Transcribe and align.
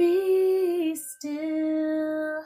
Be 0.00 0.96
still. 0.96 2.40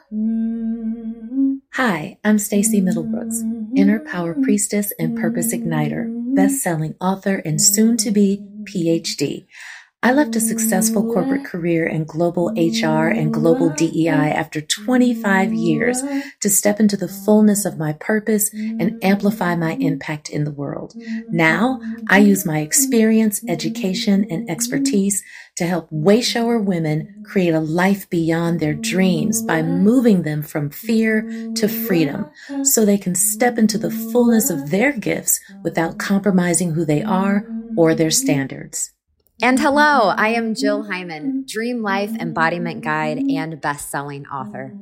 Hi, 1.74 2.18
I'm 2.24 2.38
Stacè 2.38 2.82
Middlebrooks, 2.82 3.78
inner 3.78 4.00
power 4.00 4.34
priestess 4.34 4.92
and 4.98 5.16
purpose 5.16 5.54
igniter, 5.54 6.08
best-selling 6.34 6.96
author 7.00 7.36
and 7.44 7.62
soon 7.62 7.96
to 7.98 8.10
be 8.10 8.42
PhD. 8.64 9.46
I 10.04 10.12
left 10.12 10.36
a 10.36 10.40
successful 10.40 11.02
corporate 11.02 11.46
career 11.46 11.86
in 11.86 12.04
global 12.04 12.50
HR 12.50 13.08
and 13.08 13.32
global 13.32 13.70
DEI 13.70 14.32
after 14.32 14.60
25 14.60 15.54
years 15.54 16.02
to 16.42 16.50
step 16.50 16.78
into 16.78 16.98
the 16.98 17.08
fullness 17.08 17.64
of 17.64 17.78
my 17.78 17.94
purpose 17.94 18.52
and 18.52 19.02
amplify 19.02 19.56
my 19.56 19.76
impact 19.76 20.28
in 20.28 20.44
the 20.44 20.50
world. 20.50 20.92
Now, 21.30 21.80
I 22.10 22.18
use 22.18 22.44
my 22.44 22.58
experience, 22.58 23.42
education, 23.48 24.26
and 24.28 24.50
expertise 24.50 25.22
to 25.56 25.64
help 25.64 25.88
wayshower 25.88 26.62
women 26.62 27.24
create 27.24 27.54
a 27.54 27.60
life 27.60 28.10
beyond 28.10 28.60
their 28.60 28.74
dreams 28.74 29.40
by 29.40 29.62
moving 29.62 30.22
them 30.22 30.42
from 30.42 30.68
fear 30.68 31.22
to 31.54 31.66
freedom 31.66 32.26
so 32.62 32.84
they 32.84 32.98
can 32.98 33.14
step 33.14 33.56
into 33.56 33.78
the 33.78 33.90
fullness 33.90 34.50
of 34.50 34.70
their 34.70 34.92
gifts 34.92 35.40
without 35.62 35.96
compromising 35.96 36.72
who 36.72 36.84
they 36.84 37.02
are 37.02 37.48
or 37.74 37.94
their 37.94 38.10
standards. 38.10 38.93
And 39.42 39.58
hello, 39.58 40.10
I 40.16 40.28
am 40.28 40.54
Jill 40.54 40.82
mm-hmm. 40.82 40.92
Hyman, 40.92 41.44
Dream 41.46 41.82
Life 41.82 42.12
Embodiment 42.20 42.84
Guide 42.84 43.18
mm-hmm. 43.18 43.36
and 43.36 43.60
best-selling 43.60 44.26
author. 44.26 44.78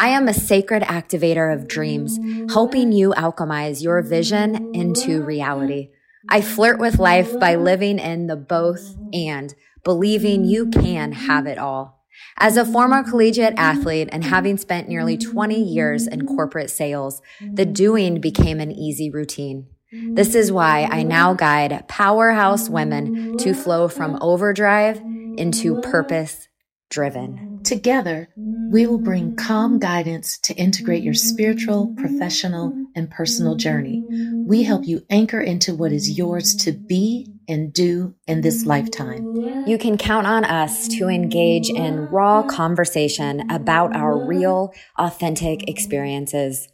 I 0.00 0.08
am 0.08 0.26
a 0.26 0.34
sacred 0.34 0.82
activator 0.82 1.54
of 1.54 1.68
dreams, 1.68 2.18
helping 2.52 2.90
you 2.90 3.10
alchemize 3.10 3.82
your 3.82 4.02
vision 4.02 4.74
into 4.74 5.22
reality. 5.22 5.90
I 6.28 6.40
flirt 6.40 6.80
with 6.80 6.98
life 6.98 7.38
by 7.38 7.54
living 7.54 8.00
in 8.00 8.26
the 8.26 8.36
both 8.36 8.96
and 9.12 9.54
believing 9.84 10.44
you 10.44 10.70
can 10.70 11.12
have 11.12 11.46
it 11.46 11.58
all. 11.58 12.02
As 12.38 12.56
a 12.56 12.64
former 12.64 13.04
collegiate 13.04 13.54
athlete 13.56 14.08
and 14.10 14.24
having 14.24 14.56
spent 14.56 14.88
nearly 14.88 15.16
20 15.16 15.62
years 15.62 16.08
in 16.08 16.26
corporate 16.26 16.70
sales, 16.70 17.22
the 17.40 17.64
doing 17.64 18.20
became 18.20 18.58
an 18.58 18.72
easy 18.72 19.08
routine. 19.08 19.68
This 20.12 20.34
is 20.34 20.52
why 20.52 20.88
I 20.90 21.02
now 21.02 21.34
guide 21.34 21.86
powerhouse 21.88 22.68
women 22.68 23.36
to 23.38 23.54
flow 23.54 23.88
from 23.88 24.18
overdrive 24.20 25.00
into 25.36 25.80
purpose 25.80 26.48
driven. 26.90 27.60
Together, 27.64 28.28
we 28.70 28.86
will 28.86 28.98
bring 28.98 29.34
calm 29.34 29.78
guidance 29.78 30.38
to 30.38 30.54
integrate 30.54 31.02
your 31.02 31.14
spiritual, 31.14 31.92
professional, 31.96 32.72
and 32.94 33.10
personal 33.10 33.56
journey. 33.56 34.04
We 34.46 34.62
help 34.62 34.86
you 34.86 35.02
anchor 35.10 35.40
into 35.40 35.74
what 35.74 35.92
is 35.92 36.16
yours 36.16 36.54
to 36.56 36.72
be 36.72 37.33
and 37.48 37.72
do 37.72 38.14
in 38.26 38.40
this 38.40 38.64
lifetime. 38.66 39.64
You 39.66 39.78
can 39.78 39.96
count 39.96 40.26
on 40.26 40.44
us 40.44 40.88
to 40.88 41.08
engage 41.08 41.70
in 41.70 42.06
raw 42.06 42.42
conversation 42.42 43.50
about 43.50 43.94
our 43.94 44.26
real, 44.26 44.72
authentic 44.98 45.68
experiences. 45.68 46.68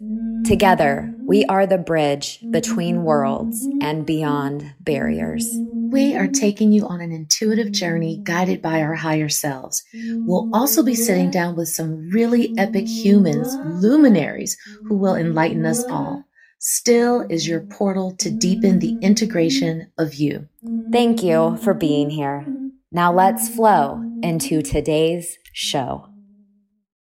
Together, 0.45 1.15
we 1.27 1.45
are 1.47 1.67
the 1.67 1.79
bridge 1.79 2.41
between 2.51 3.05
worlds 3.05 3.67
and 3.81 4.07
beyond 4.07 4.75
barriers. 4.81 5.49
We 5.91 6.17
are 6.17 6.29
taking 6.29 6.73
you 6.73 6.87
on 6.87 7.01
an 7.01 7.13
intuitive 7.13 7.73
journey 7.73 8.21
guided 8.23 8.63
by 8.63 8.81
our 8.81 8.95
higher 8.95 9.29
selves. 9.29 9.83
We'll 9.95 10.49
also 10.55 10.83
be 10.83 10.95
sitting 10.95 11.31
down 11.31 11.57
with 11.57 11.69
some 11.69 12.11
really 12.11 12.55
epic 12.59 12.87
humans, 12.87 13.55
luminaries, 13.83 14.57
who 14.87 14.97
will 14.97 15.17
enlighten 15.17 15.67
us 15.67 15.85
all. 15.85 16.25
Still 16.63 17.23
is 17.31 17.49
your 17.49 17.61
portal 17.63 18.15
to 18.19 18.31
deepen 18.31 18.81
the 18.81 18.99
integration 19.01 19.91
of 19.97 20.17
you. 20.17 20.47
Thank 20.93 21.23
you 21.23 21.57
for 21.57 21.73
being 21.73 22.11
here. 22.11 22.47
Now 22.93 23.15
let's 23.15 23.49
flow 23.49 24.03
into 24.23 24.61
today's 24.61 25.39
show. 25.55 26.11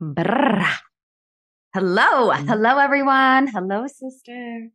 Brrr. 0.03 0.65
Hello. 1.75 2.31
Hello, 2.31 2.79
everyone. 2.79 3.49
Hello, 3.49 3.87
sister. 3.87 4.71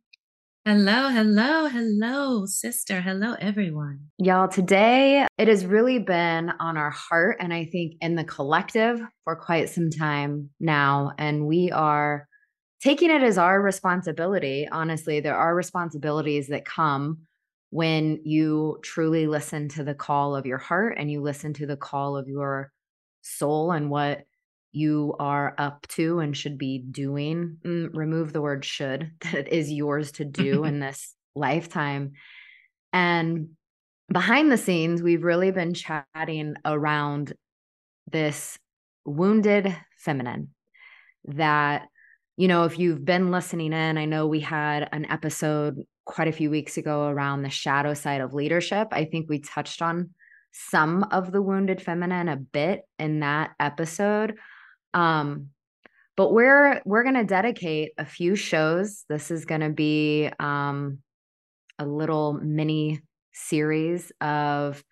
Hello, 0.64 1.08
hello, 1.08 1.66
hello, 1.66 2.46
sister. 2.46 3.00
Hello, 3.00 3.34
everyone. 3.40 3.98
Y'all, 4.18 4.46
today 4.46 5.26
it 5.36 5.48
has 5.48 5.66
really 5.66 5.98
been 5.98 6.52
on 6.60 6.76
our 6.76 6.90
heart 6.90 7.38
and 7.40 7.52
I 7.52 7.64
think 7.64 7.94
in 8.00 8.14
the 8.14 8.22
collective 8.22 9.00
for 9.24 9.34
quite 9.34 9.70
some 9.70 9.90
time 9.90 10.50
now. 10.60 11.10
And 11.18 11.46
we 11.46 11.72
are 11.72 12.28
taking 12.82 13.10
it 13.10 13.22
as 13.22 13.38
our 13.38 13.60
responsibility. 13.60 14.68
Honestly, 14.70 15.20
there 15.20 15.36
are 15.36 15.54
responsibilities 15.54 16.48
that 16.48 16.64
come 16.64 17.18
when 17.70 18.20
you 18.24 18.78
truly 18.82 19.26
listen 19.26 19.68
to 19.68 19.84
the 19.84 19.94
call 19.94 20.34
of 20.34 20.46
your 20.46 20.58
heart 20.58 20.96
and 20.98 21.10
you 21.10 21.20
listen 21.20 21.52
to 21.54 21.66
the 21.66 21.76
call 21.76 22.16
of 22.16 22.28
your 22.28 22.72
soul 23.22 23.70
and 23.70 23.90
what 23.90 24.24
you 24.72 25.14
are 25.18 25.54
up 25.58 25.86
to 25.88 26.20
and 26.20 26.36
should 26.36 26.58
be 26.58 26.78
doing. 26.78 27.58
Mm, 27.64 27.90
remove 27.92 28.32
the 28.32 28.40
word 28.40 28.64
should, 28.64 29.12
that 29.32 29.48
is 29.48 29.70
yours 29.70 30.12
to 30.12 30.24
do 30.24 30.64
in 30.64 30.80
this 30.80 31.14
lifetime. 31.34 32.12
And 32.92 33.50
behind 34.12 34.50
the 34.50 34.58
scenes, 34.58 35.02
we've 35.02 35.24
really 35.24 35.50
been 35.50 35.74
chatting 35.74 36.54
around 36.64 37.32
this 38.10 38.58
wounded 39.04 39.76
feminine 39.96 40.48
that 41.24 41.88
you 42.40 42.48
know, 42.48 42.64
if 42.64 42.78
you've 42.78 43.04
been 43.04 43.30
listening 43.30 43.74
in, 43.74 43.98
I 43.98 44.06
know 44.06 44.26
we 44.26 44.40
had 44.40 44.88
an 44.92 45.04
episode 45.10 45.76
quite 46.06 46.26
a 46.26 46.32
few 46.32 46.48
weeks 46.48 46.78
ago 46.78 47.06
around 47.06 47.42
the 47.42 47.50
shadow 47.50 47.92
side 47.92 48.22
of 48.22 48.32
leadership. 48.32 48.88
I 48.92 49.04
think 49.04 49.28
we 49.28 49.40
touched 49.40 49.82
on 49.82 50.14
some 50.50 51.04
of 51.10 51.32
the 51.32 51.42
wounded 51.42 51.82
feminine 51.82 52.30
a 52.30 52.36
bit 52.36 52.80
in 52.98 53.20
that 53.20 53.50
episode. 53.60 54.36
Um, 54.94 55.48
but 56.16 56.32
we're 56.32 56.80
we're 56.86 57.02
going 57.02 57.16
to 57.16 57.24
dedicate 57.24 57.92
a 57.98 58.06
few 58.06 58.36
shows. 58.36 59.04
This 59.06 59.30
is 59.30 59.44
going 59.44 59.60
to 59.60 59.68
be 59.68 60.30
um, 60.40 61.00
a 61.78 61.84
little 61.84 62.40
mini 62.42 63.02
series 63.34 64.12
of 64.22 64.82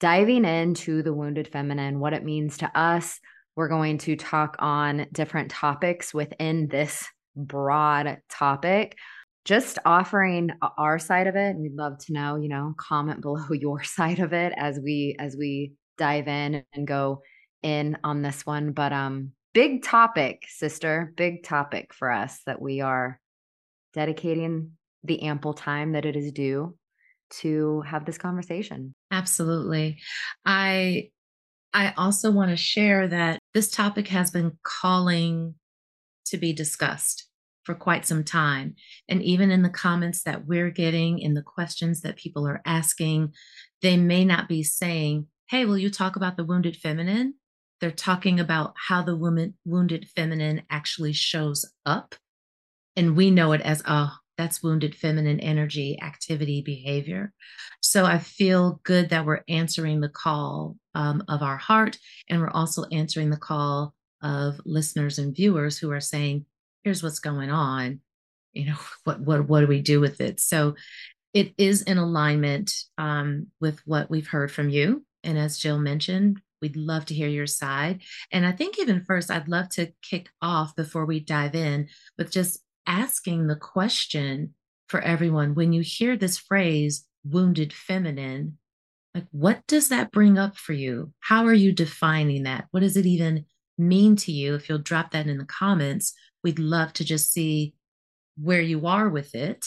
diving 0.00 0.46
into 0.46 1.02
the 1.02 1.12
wounded 1.12 1.48
feminine, 1.48 2.00
what 2.00 2.14
it 2.14 2.24
means 2.24 2.56
to 2.56 2.70
us, 2.74 3.20
we're 3.56 3.68
going 3.68 3.98
to 3.98 4.16
talk 4.16 4.56
on 4.58 5.06
different 5.12 5.50
topics 5.50 6.14
within 6.14 6.68
this 6.68 7.06
broad 7.36 8.18
topic. 8.28 8.96
Just 9.44 9.78
offering 9.84 10.50
our 10.78 10.98
side 10.98 11.26
of 11.26 11.34
it 11.34 11.50
and 11.50 11.60
we'd 11.60 11.74
love 11.74 11.98
to 12.06 12.12
know 12.12 12.36
you 12.36 12.48
know 12.48 12.74
comment 12.78 13.20
below 13.22 13.44
your 13.50 13.82
side 13.82 14.20
of 14.20 14.32
it 14.32 14.52
as 14.56 14.78
we 14.82 15.16
as 15.18 15.36
we 15.36 15.72
dive 15.98 16.28
in 16.28 16.64
and 16.72 16.86
go 16.86 17.22
in 17.62 17.98
on 18.04 18.22
this 18.22 18.46
one. 18.46 18.72
But 18.72 18.92
um 18.92 19.32
big 19.52 19.82
topic 19.82 20.44
sister 20.48 21.12
big 21.16 21.42
topic 21.42 21.92
for 21.92 22.10
us 22.10 22.40
that 22.46 22.62
we 22.62 22.80
are 22.80 23.20
dedicating 23.92 24.72
the 25.04 25.22
ample 25.24 25.52
time 25.52 25.92
that 25.92 26.06
it 26.06 26.16
is 26.16 26.32
due 26.32 26.74
to 27.30 27.82
have 27.82 28.04
this 28.04 28.18
conversation. 28.18 28.94
Absolutely. 29.10 29.98
I 30.44 31.10
I 31.74 31.94
also 31.96 32.30
want 32.30 32.50
to 32.50 32.56
share 32.56 33.08
that 33.08 33.38
this 33.54 33.70
topic 33.70 34.08
has 34.08 34.30
been 34.30 34.58
calling 34.62 35.54
to 36.26 36.36
be 36.36 36.52
discussed 36.52 37.28
for 37.64 37.74
quite 37.74 38.06
some 38.06 38.24
time. 38.24 38.74
And 39.08 39.22
even 39.22 39.50
in 39.50 39.62
the 39.62 39.70
comments 39.70 40.22
that 40.24 40.46
we're 40.46 40.70
getting, 40.70 41.18
in 41.18 41.34
the 41.34 41.42
questions 41.42 42.00
that 42.00 42.16
people 42.16 42.46
are 42.46 42.62
asking, 42.66 43.32
they 43.82 43.96
may 43.96 44.24
not 44.24 44.48
be 44.48 44.62
saying, 44.62 45.26
Hey, 45.48 45.64
will 45.64 45.78
you 45.78 45.90
talk 45.90 46.16
about 46.16 46.36
the 46.36 46.44
wounded 46.44 46.76
feminine? 46.76 47.34
They're 47.80 47.90
talking 47.90 48.40
about 48.40 48.74
how 48.88 49.02
the 49.02 49.16
woman 49.16 49.54
wounded 49.64 50.08
feminine 50.14 50.62
actually 50.70 51.12
shows 51.12 51.70
up. 51.84 52.14
And 52.96 53.16
we 53.16 53.30
know 53.30 53.52
it 53.52 53.60
as, 53.60 53.82
oh, 53.86 54.12
that's 54.36 54.62
wounded 54.62 54.94
feminine 54.94 55.40
energy, 55.40 55.98
activity, 56.00 56.62
behavior. 56.62 57.32
So 57.80 58.04
I 58.04 58.18
feel 58.18 58.80
good 58.84 59.10
that 59.10 59.26
we're 59.26 59.44
answering 59.48 60.00
the 60.00 60.08
call 60.08 60.76
um, 60.94 61.22
of 61.28 61.42
our 61.42 61.56
heart, 61.56 61.98
and 62.28 62.40
we're 62.40 62.50
also 62.50 62.84
answering 62.92 63.30
the 63.30 63.36
call 63.36 63.94
of 64.22 64.60
listeners 64.64 65.18
and 65.18 65.34
viewers 65.34 65.78
who 65.78 65.90
are 65.90 66.00
saying, 66.00 66.46
"Here's 66.84 67.02
what's 67.02 67.20
going 67.20 67.50
on. 67.50 68.00
You 68.52 68.66
know, 68.66 68.78
what 69.04 69.20
what 69.20 69.48
what 69.48 69.60
do 69.60 69.66
we 69.66 69.82
do 69.82 70.00
with 70.00 70.20
it?" 70.20 70.40
So 70.40 70.74
it 71.34 71.52
is 71.58 71.82
in 71.82 71.98
alignment 71.98 72.72
um, 72.98 73.48
with 73.60 73.80
what 73.86 74.10
we've 74.10 74.28
heard 74.28 74.52
from 74.52 74.68
you, 74.68 75.04
and 75.24 75.38
as 75.38 75.58
Jill 75.58 75.78
mentioned, 75.78 76.40
We'd 76.62 76.76
love 76.76 77.04
to 77.06 77.14
hear 77.14 77.28
your 77.28 77.48
side. 77.48 78.02
And 78.30 78.46
I 78.46 78.52
think 78.52 78.78
even 78.78 79.04
first, 79.04 79.30
I'd 79.30 79.48
love 79.48 79.68
to 79.70 79.92
kick 80.00 80.30
off 80.40 80.76
before 80.76 81.04
we 81.04 81.18
dive 81.18 81.56
in 81.56 81.88
with 82.16 82.30
just 82.30 82.62
asking 82.86 83.46
the 83.46 83.56
question 83.56 84.54
for 84.88 85.00
everyone 85.00 85.54
when 85.54 85.72
you 85.72 85.80
hear 85.82 86.16
this 86.16 86.38
phrase, 86.38 87.06
wounded 87.24 87.72
feminine, 87.72 88.58
like 89.14 89.26
what 89.30 89.66
does 89.66 89.88
that 89.88 90.10
bring 90.10 90.38
up 90.38 90.56
for 90.56 90.72
you? 90.72 91.12
How 91.20 91.46
are 91.46 91.54
you 91.54 91.72
defining 91.72 92.44
that? 92.44 92.66
What 92.70 92.80
does 92.80 92.96
it 92.96 93.06
even 93.06 93.44
mean 93.78 94.16
to 94.16 94.32
you? 94.32 94.54
If 94.54 94.68
you'll 94.68 94.78
drop 94.78 95.10
that 95.10 95.26
in 95.26 95.38
the 95.38 95.44
comments, 95.44 96.14
we'd 96.42 96.58
love 96.58 96.92
to 96.94 97.04
just 97.04 97.32
see 97.32 97.74
where 98.36 98.60
you 98.60 98.86
are 98.86 99.08
with 99.08 99.34
it. 99.34 99.66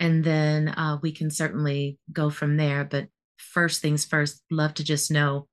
And 0.00 0.22
then 0.22 0.68
uh, 0.68 0.98
we 1.02 1.10
can 1.10 1.30
certainly 1.30 1.98
go 2.12 2.30
from 2.30 2.56
there. 2.56 2.84
But 2.84 3.08
first 3.36 3.82
things 3.82 4.04
first, 4.04 4.42
love 4.50 4.74
to 4.74 4.84
just 4.84 5.10
know 5.10 5.48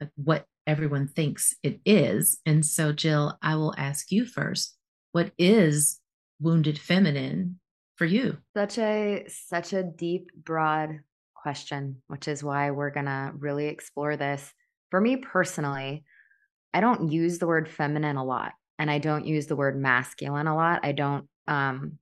like, 0.00 0.10
what 0.16 0.44
everyone 0.66 1.08
thinks 1.08 1.54
it 1.62 1.80
is. 1.84 2.38
And 2.46 2.64
so, 2.64 2.92
Jill, 2.92 3.36
I 3.42 3.56
will 3.56 3.74
ask 3.76 4.12
you 4.12 4.24
first 4.24 4.76
what 5.12 5.32
is 5.38 5.97
wounded 6.40 6.78
feminine 6.78 7.58
for 7.96 8.04
you? 8.04 8.38
Such 8.56 8.78
a 8.78 9.24
such 9.28 9.72
a 9.72 9.82
deep, 9.82 10.30
broad 10.34 11.00
question, 11.34 12.02
which 12.08 12.28
is 12.28 12.44
why 12.44 12.70
we're 12.70 12.90
gonna 12.90 13.32
really 13.36 13.66
explore 13.66 14.16
this. 14.16 14.52
For 14.90 15.00
me 15.00 15.16
personally, 15.16 16.04
I 16.72 16.80
don't 16.80 17.10
use 17.10 17.38
the 17.38 17.46
word 17.46 17.68
feminine 17.68 18.16
a 18.16 18.24
lot, 18.24 18.52
and 18.78 18.90
I 18.90 18.98
don't 18.98 19.26
use 19.26 19.46
the 19.46 19.56
word 19.56 19.80
masculine 19.80 20.46
a 20.46 20.54
lot. 20.54 20.80
I 20.84 20.92
don't 20.92 21.28
um, 21.46 21.98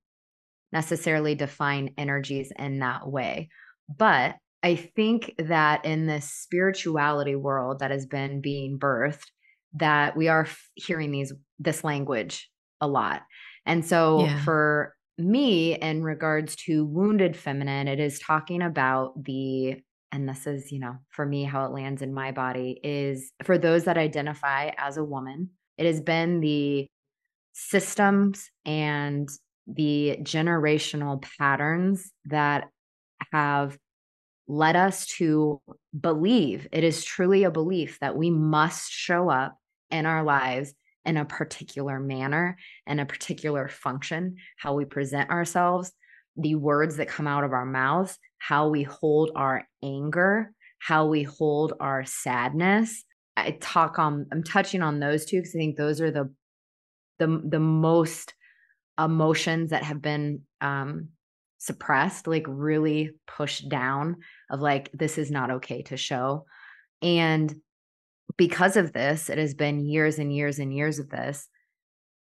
necessarily 0.72 1.34
define 1.34 1.94
energies 1.96 2.52
in 2.58 2.80
that 2.80 3.08
way, 3.08 3.48
but 3.88 4.36
I 4.62 4.74
think 4.74 5.34
that 5.38 5.84
in 5.84 6.06
this 6.06 6.30
spirituality 6.30 7.36
world 7.36 7.78
that 7.78 7.90
has 7.90 8.06
been 8.06 8.40
being 8.40 8.78
birthed, 8.78 9.30
that 9.74 10.16
we 10.16 10.28
are 10.28 10.48
hearing 10.74 11.10
these 11.10 11.32
this 11.58 11.84
language 11.84 12.50
a 12.80 12.88
lot. 12.88 13.22
And 13.66 13.84
so 13.84 14.24
yeah. 14.24 14.42
for 14.44 14.94
me, 15.18 15.74
in 15.74 16.02
regards 16.02 16.56
to 16.56 16.84
wounded 16.84 17.36
feminine, 17.36 17.88
it 17.88 18.00
is 18.00 18.18
talking 18.18 18.62
about 18.62 19.24
the, 19.24 19.76
and 20.12 20.28
this 20.28 20.46
is, 20.46 20.70
you 20.70 20.78
know, 20.78 20.96
for 21.10 21.26
me, 21.26 21.44
how 21.44 21.64
it 21.66 21.72
lands 21.72 22.02
in 22.02 22.14
my 22.14 22.32
body 22.32 22.78
is 22.82 23.32
for 23.42 23.58
those 23.58 23.84
that 23.84 23.98
identify 23.98 24.70
as 24.78 24.96
a 24.96 25.04
woman, 25.04 25.50
it 25.78 25.86
has 25.86 26.00
been 26.00 26.40
the 26.40 26.86
systems 27.52 28.50
and 28.64 29.28
the 29.66 30.18
generational 30.22 31.24
patterns 31.38 32.12
that 32.26 32.68
have 33.32 33.76
led 34.48 34.76
us 34.76 35.06
to 35.06 35.60
believe 35.98 36.68
it 36.70 36.84
is 36.84 37.02
truly 37.02 37.42
a 37.42 37.50
belief 37.50 37.98
that 38.00 38.16
we 38.16 38.30
must 38.30 38.92
show 38.92 39.28
up 39.28 39.58
in 39.90 40.06
our 40.06 40.22
lives 40.22 40.72
in 41.06 41.16
a 41.16 41.24
particular 41.24 41.98
manner 42.00 42.58
and 42.86 43.00
a 43.00 43.06
particular 43.06 43.68
function, 43.68 44.36
how 44.58 44.74
we 44.74 44.84
present 44.84 45.30
ourselves, 45.30 45.92
the 46.36 46.56
words 46.56 46.96
that 46.96 47.08
come 47.08 47.26
out 47.26 47.44
of 47.44 47.52
our 47.52 47.64
mouths, 47.64 48.18
how 48.38 48.68
we 48.68 48.82
hold 48.82 49.30
our 49.34 49.66
anger, 49.82 50.52
how 50.78 51.06
we 51.06 51.22
hold 51.22 51.72
our 51.80 52.04
sadness. 52.04 53.04
I 53.36 53.52
talk 53.60 53.98
on 53.98 54.26
I'm 54.32 54.42
touching 54.42 54.82
on 54.82 55.00
those 55.00 55.24
two 55.24 55.38
because 55.38 55.54
I 55.54 55.58
think 55.58 55.76
those 55.76 56.00
are 56.00 56.10
the 56.10 56.32
the 57.18 57.40
the 57.44 57.60
most 57.60 58.34
emotions 58.98 59.70
that 59.70 59.84
have 59.84 60.02
been 60.02 60.42
um 60.60 61.08
suppressed, 61.58 62.26
like 62.26 62.44
really 62.46 63.10
pushed 63.26 63.68
down 63.68 64.16
of 64.50 64.60
like 64.60 64.90
this 64.92 65.18
is 65.18 65.30
not 65.30 65.50
okay 65.50 65.82
to 65.82 65.96
show. 65.96 66.46
And 67.02 67.54
because 68.36 68.76
of 68.76 68.92
this, 68.92 69.30
it 69.30 69.38
has 69.38 69.54
been 69.54 69.84
years 69.84 70.18
and 70.18 70.34
years 70.34 70.58
and 70.58 70.74
years 70.74 70.98
of 70.98 71.08
this. 71.08 71.48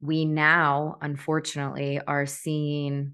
We 0.01 0.25
now, 0.25 0.97
unfortunately, 1.01 1.99
are 2.05 2.25
seeing 2.25 3.13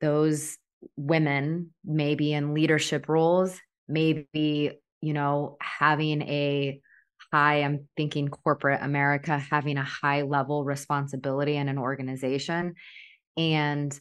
those 0.00 0.56
women 0.96 1.70
maybe 1.84 2.32
in 2.32 2.54
leadership 2.54 3.08
roles, 3.08 3.58
maybe, 3.88 4.78
you 5.00 5.12
know, 5.12 5.56
having 5.60 6.22
a 6.22 6.80
high, 7.32 7.62
I'm 7.62 7.88
thinking 7.96 8.28
corporate 8.28 8.80
America, 8.82 9.38
having 9.38 9.78
a 9.78 9.84
high 9.84 10.22
level 10.22 10.64
responsibility 10.64 11.56
in 11.56 11.68
an 11.68 11.78
organization 11.78 12.74
and 13.36 13.98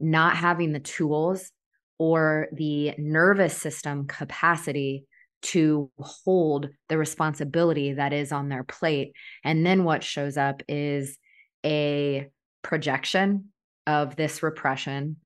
not 0.00 0.36
having 0.36 0.72
the 0.72 0.80
tools 0.80 1.50
or 1.98 2.48
the 2.52 2.94
nervous 2.98 3.56
system 3.56 4.06
capacity 4.06 5.06
to 5.42 5.90
hold 5.98 6.68
the 6.88 6.96
responsibility 6.96 7.94
that 7.94 8.12
is 8.12 8.32
on 8.32 8.48
their 8.48 8.64
plate. 8.64 9.12
And 9.44 9.66
then 9.66 9.84
what 9.84 10.04
shows 10.04 10.36
up 10.36 10.62
is 10.68 11.18
a 11.64 12.28
projection 12.62 13.48
of 13.86 14.16
this 14.16 14.42
repression, 14.42 15.16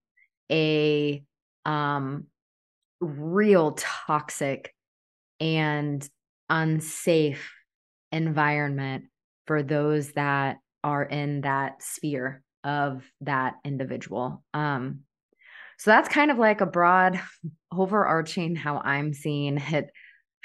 a 0.51 1.23
um, 1.65 2.27
real 3.01 3.73
toxic 3.73 4.75
and 5.41 6.09
unsafe 6.49 7.53
environment 8.13 9.05
for 9.47 9.63
those 9.63 10.13
that 10.13 10.59
are 10.83 11.03
in 11.03 11.43
that 11.43 11.83
sphere 11.83 12.43
of 12.65 13.05
that 13.21 13.55
individual. 13.65 14.43
Um, 14.55 15.01
so 15.79 15.91
that's 15.91 16.09
kind 16.09 16.31
of 16.31 16.39
like 16.39 16.61
a 16.61 16.67
broad 16.67 17.21
overarching 17.73 18.57
how 18.57 18.79
I'm 18.79 19.13
seeing 19.13 19.59
it 19.59 19.91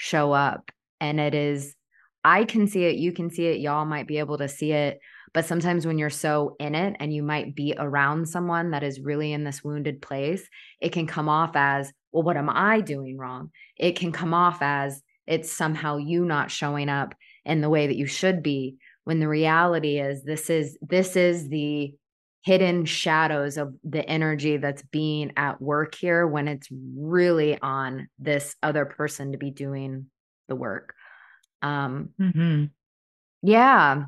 show 0.01 0.31
up. 0.31 0.71
And 0.99 1.19
it 1.19 1.35
is, 1.35 1.75
I 2.23 2.43
can 2.43 2.67
see 2.67 2.85
it, 2.85 2.95
you 2.95 3.11
can 3.11 3.29
see 3.29 3.45
it, 3.45 3.59
y'all 3.59 3.85
might 3.85 4.07
be 4.07 4.17
able 4.17 4.39
to 4.39 4.47
see 4.47 4.71
it. 4.71 4.99
But 5.33 5.45
sometimes 5.45 5.85
when 5.85 5.99
you're 5.99 6.09
so 6.09 6.55
in 6.59 6.73
it 6.73 6.95
and 6.99 7.13
you 7.13 7.21
might 7.21 7.55
be 7.55 7.75
around 7.77 8.27
someone 8.27 8.71
that 8.71 8.83
is 8.83 8.99
really 8.99 9.31
in 9.31 9.43
this 9.43 9.63
wounded 9.63 10.01
place, 10.01 10.47
it 10.81 10.91
can 10.91 11.05
come 11.05 11.29
off 11.29 11.51
as, 11.53 11.93
well, 12.11 12.23
what 12.23 12.35
am 12.35 12.49
I 12.49 12.81
doing 12.81 13.17
wrong? 13.17 13.51
It 13.77 13.95
can 13.95 14.11
come 14.11 14.33
off 14.33 14.57
as 14.61 15.01
it's 15.27 15.51
somehow 15.51 15.97
you 15.97 16.25
not 16.25 16.49
showing 16.49 16.89
up 16.89 17.13
in 17.45 17.61
the 17.61 17.69
way 17.69 17.85
that 17.87 17.95
you 17.95 18.07
should 18.07 18.41
be 18.41 18.77
when 19.03 19.19
the 19.19 19.27
reality 19.27 19.99
is 19.99 20.23
this 20.23 20.49
is 20.49 20.77
this 20.81 21.15
is 21.15 21.47
the 21.49 21.93
hidden 22.43 22.85
shadows 22.85 23.57
of 23.57 23.75
the 23.83 24.07
energy 24.09 24.57
that's 24.57 24.81
being 24.83 25.31
at 25.37 25.61
work 25.61 25.95
here 25.95 26.25
when 26.25 26.47
it's 26.47 26.67
really 26.71 27.59
on 27.61 28.07
this 28.17 28.55
other 28.63 28.85
person 28.85 29.31
to 29.31 29.37
be 29.37 29.51
doing 29.51 30.07
the 30.47 30.55
work. 30.55 30.93
Um 31.61 32.09
mm-hmm. 32.19 32.65
yeah. 33.43 34.05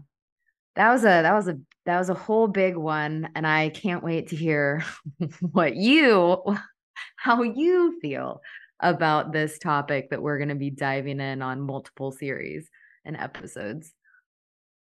That 0.76 0.92
was 0.92 1.04
a 1.04 1.22
that 1.22 1.34
was 1.34 1.48
a 1.48 1.60
that 1.86 2.00
was 2.00 2.10
a 2.10 2.16
whole 2.16 2.48
big 2.48 2.78
one 2.78 3.30
and 3.36 3.46
i 3.46 3.70
can't 3.70 4.04
wait 4.04 4.30
to 4.30 4.36
hear 4.36 4.84
what 5.42 5.76
you 5.76 6.42
how 7.18 7.44
you 7.44 8.00
feel 8.02 8.42
about 8.80 9.32
this 9.32 9.60
topic 9.60 10.10
that 10.10 10.22
we're 10.22 10.38
going 10.38 10.50
to 10.50 10.56
be 10.56 10.70
diving 10.70 11.20
in 11.20 11.42
on 11.42 11.62
multiple 11.62 12.12
series 12.12 12.70
and 13.06 13.16
episodes. 13.16 13.94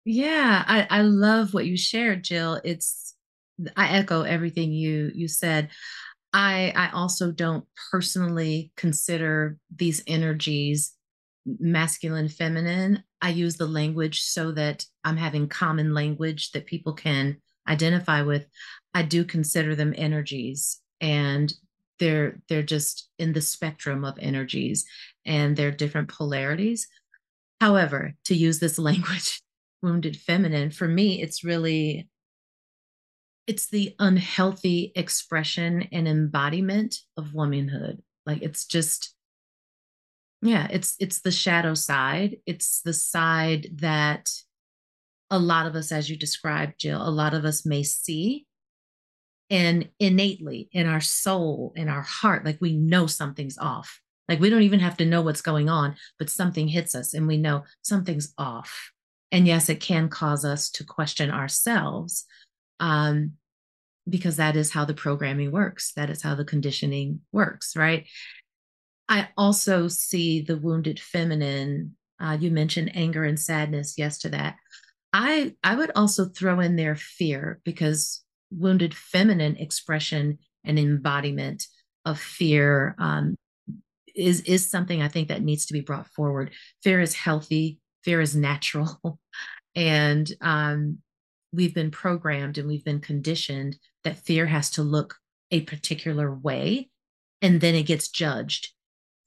Yeah 0.05 0.63
i 0.67 0.87
i 0.89 1.01
love 1.01 1.53
what 1.53 1.65
you 1.65 1.77
shared 1.77 2.23
jill. 2.23 2.59
It's 2.63 3.15
I 3.75 3.97
echo 3.97 4.23
everything 4.23 4.71
you 4.71 5.11
you 5.13 5.27
said. 5.27 5.69
I 6.33 6.73
I 6.75 6.89
also 6.91 7.31
don't 7.31 7.65
personally 7.91 8.71
consider 8.75 9.57
these 9.75 10.03
energies 10.07 10.93
masculine 11.45 12.29
feminine. 12.29 13.03
I 13.21 13.29
use 13.29 13.57
the 13.57 13.67
language 13.67 14.21
so 14.21 14.51
that 14.53 14.85
I'm 15.03 15.17
having 15.17 15.47
common 15.47 15.93
language 15.93 16.51
that 16.51 16.65
people 16.65 16.93
can 16.93 17.37
identify 17.67 18.21
with. 18.21 18.45
I 18.93 19.03
do 19.03 19.23
consider 19.23 19.75
them 19.75 19.93
energies 19.97 20.79
and 21.01 21.53
they're 21.99 22.41
they're 22.49 22.63
just 22.63 23.09
in 23.19 23.33
the 23.33 23.41
spectrum 23.41 24.03
of 24.03 24.17
energies 24.19 24.85
and 25.25 25.55
they're 25.55 25.71
different 25.71 26.09
polarities. 26.09 26.87
However, 27.61 28.13
to 28.25 28.35
use 28.35 28.59
this 28.59 28.77
language 28.89 29.41
wounded 29.81 30.15
feminine 30.15 30.71
for 30.71 30.87
me 30.87 31.21
it's 31.21 31.43
really 31.43 32.07
it's 33.47 33.69
the 33.69 33.95
unhealthy 33.99 34.91
expression 34.95 35.87
and 35.91 36.07
embodiment 36.07 36.95
of 37.17 37.33
womanhood. 37.33 38.01
Like 38.25 38.41
it's 38.41 38.65
just 38.65 39.13
yeah 40.41 40.67
it's 40.71 40.95
it's 40.99 41.21
the 41.21 41.31
shadow 41.31 41.73
side. 41.73 42.37
It's 42.45 42.81
the 42.81 42.93
side 42.93 43.67
that 43.75 44.29
a 45.29 45.39
lot 45.39 45.65
of 45.65 45.75
us 45.75 45.91
as 45.91 46.09
you 46.09 46.15
described 46.15 46.79
jill 46.79 47.01
a 47.01 47.09
lot 47.09 47.33
of 47.33 47.43
us 47.43 47.65
may 47.65 47.81
see 47.81 48.45
and 49.49 49.89
innately 49.99 50.69
in 50.71 50.87
our 50.87 51.01
soul 51.01 51.73
in 51.75 51.89
our 51.89 52.01
heart. 52.01 52.45
Like 52.45 52.59
we 52.61 52.73
know 52.73 53.07
something's 53.07 53.57
off. 53.57 53.99
Like 54.29 54.39
we 54.39 54.49
don't 54.49 54.61
even 54.61 54.79
have 54.79 54.97
to 54.97 55.05
know 55.05 55.21
what's 55.21 55.41
going 55.41 55.69
on 55.69 55.95
but 56.17 56.29
something 56.29 56.69
hits 56.69 56.95
us 56.95 57.13
and 57.13 57.27
we 57.27 57.37
know 57.37 57.63
something's 57.81 58.33
off. 58.37 58.91
And 59.33 59.47
yes 59.47 59.67
it 59.67 59.81
can 59.81 60.07
cause 60.07 60.45
us 60.45 60.69
to 60.71 60.85
question 60.85 61.29
ourselves 61.29 62.25
um, 62.79 63.33
because 64.09 64.37
that 64.37 64.55
is 64.55 64.71
how 64.71 64.85
the 64.85 64.93
programming 64.93 65.51
works. 65.51 65.93
That 65.95 66.09
is 66.09 66.21
how 66.21 66.35
the 66.35 66.45
conditioning 66.45 67.21
works, 67.31 67.75
right? 67.75 68.05
I 69.07 69.29
also 69.37 69.87
see 69.87 70.41
the 70.41 70.57
wounded 70.57 70.99
feminine. 70.99 71.95
Uh, 72.19 72.37
you 72.39 72.51
mentioned 72.51 72.95
anger 72.95 73.23
and 73.23 73.39
sadness. 73.39 73.95
Yes, 73.97 74.17
to 74.19 74.29
that. 74.29 74.55
I 75.11 75.53
I 75.63 75.75
would 75.75 75.91
also 75.95 76.25
throw 76.25 76.59
in 76.59 76.75
there 76.75 76.95
fear 76.95 77.61
because 77.63 78.23
wounded 78.51 78.95
feminine 78.95 79.57
expression 79.57 80.39
and 80.63 80.79
embodiment 80.79 81.67
of 82.05 82.19
fear 82.19 82.95
um, 82.97 83.35
is 84.15 84.41
is 84.41 84.69
something 84.69 85.01
I 85.01 85.07
think 85.07 85.27
that 85.27 85.43
needs 85.43 85.65
to 85.67 85.73
be 85.73 85.81
brought 85.81 86.07
forward. 86.07 86.51
Fear 86.83 87.01
is 87.01 87.13
healthy. 87.13 87.79
Fear 88.03 88.21
is 88.21 88.35
natural, 88.35 89.19
and 89.75 90.31
um, 90.41 90.99
we've 91.53 91.73
been 91.73 91.91
programmed 91.91 92.57
and 92.57 92.67
we've 92.67 92.83
been 92.83 92.99
conditioned 92.99 93.77
that 94.03 94.17
fear 94.17 94.47
has 94.47 94.69
to 94.71 94.83
look 94.83 95.15
a 95.51 95.61
particular 95.61 96.33
way 96.33 96.89
and 97.41 97.61
then 97.61 97.75
it 97.75 97.83
gets 97.83 98.09
judged. 98.09 98.69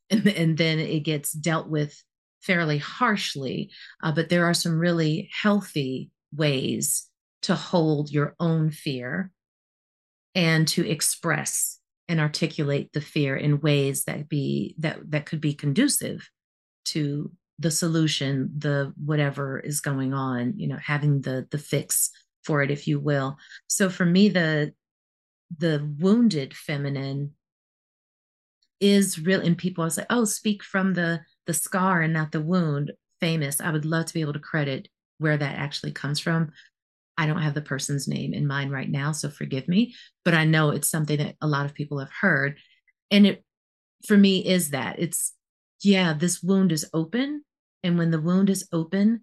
And, 0.08 0.24
and 0.28 0.56
then 0.56 0.78
it 0.78 1.00
gets 1.00 1.32
dealt 1.32 1.68
with 1.68 2.00
fairly 2.40 2.78
harshly, 2.78 3.72
uh, 4.04 4.12
but 4.12 4.28
there 4.28 4.44
are 4.44 4.54
some 4.54 4.78
really 4.78 5.28
healthy 5.42 6.12
ways 6.32 7.08
to 7.42 7.56
hold 7.56 8.12
your 8.12 8.36
own 8.38 8.70
fear 8.70 9.32
and 10.36 10.68
to 10.68 10.88
express 10.88 11.80
and 12.08 12.20
articulate 12.20 12.92
the 12.92 13.00
fear 13.00 13.36
in 13.36 13.60
ways 13.60 14.04
that 14.04 14.28
be 14.28 14.76
that 14.78 14.98
that 15.10 15.26
could 15.26 15.40
be 15.40 15.54
conducive 15.54 16.30
to 16.84 17.32
the 17.58 17.70
solution 17.70 18.50
the 18.58 18.92
whatever 19.02 19.58
is 19.58 19.80
going 19.80 20.12
on 20.12 20.52
you 20.56 20.68
know 20.68 20.76
having 20.82 21.20
the 21.22 21.46
the 21.50 21.58
fix 21.58 22.10
for 22.44 22.62
it 22.62 22.70
if 22.70 22.86
you 22.86 23.00
will. 23.00 23.36
So 23.66 23.90
for 23.90 24.04
me 24.04 24.28
the 24.28 24.72
the 25.58 25.88
wounded 25.98 26.54
feminine 26.54 27.32
is 28.80 29.18
real 29.18 29.40
and 29.40 29.56
people 29.56 29.84
are 29.84 29.90
like 29.96 30.06
oh 30.10 30.24
speak 30.24 30.62
from 30.62 30.94
the 30.94 31.20
the 31.46 31.54
scar 31.54 32.02
and 32.02 32.12
not 32.12 32.32
the 32.32 32.40
wound. 32.40 32.92
Famous. 33.20 33.62
I 33.62 33.70
would 33.70 33.86
love 33.86 34.04
to 34.06 34.14
be 34.14 34.20
able 34.20 34.34
to 34.34 34.38
credit 34.38 34.88
where 35.18 35.38
that 35.38 35.58
actually 35.58 35.92
comes 35.92 36.20
from. 36.20 36.52
I 37.16 37.26
don't 37.26 37.40
have 37.40 37.54
the 37.54 37.62
person's 37.62 38.06
name 38.06 38.34
in 38.34 38.46
mind 38.46 38.70
right 38.70 38.90
now 38.90 39.12
so 39.12 39.30
forgive 39.30 39.68
me 39.68 39.94
but 40.22 40.34
i 40.34 40.44
know 40.44 40.68
it's 40.68 40.90
something 40.90 41.16
that 41.16 41.34
a 41.40 41.46
lot 41.46 41.64
of 41.64 41.72
people 41.72 41.98
have 41.98 42.10
heard 42.20 42.58
and 43.10 43.26
it 43.26 43.42
for 44.06 44.16
me 44.16 44.46
is 44.46 44.70
that. 44.70 44.98
It's 44.98 45.32
yeah 45.82 46.14
this 46.14 46.42
wound 46.42 46.72
is 46.72 46.88
open 46.94 47.44
and 47.86 47.98
when 47.98 48.10
the 48.10 48.20
wound 48.20 48.50
is 48.50 48.68
open 48.72 49.22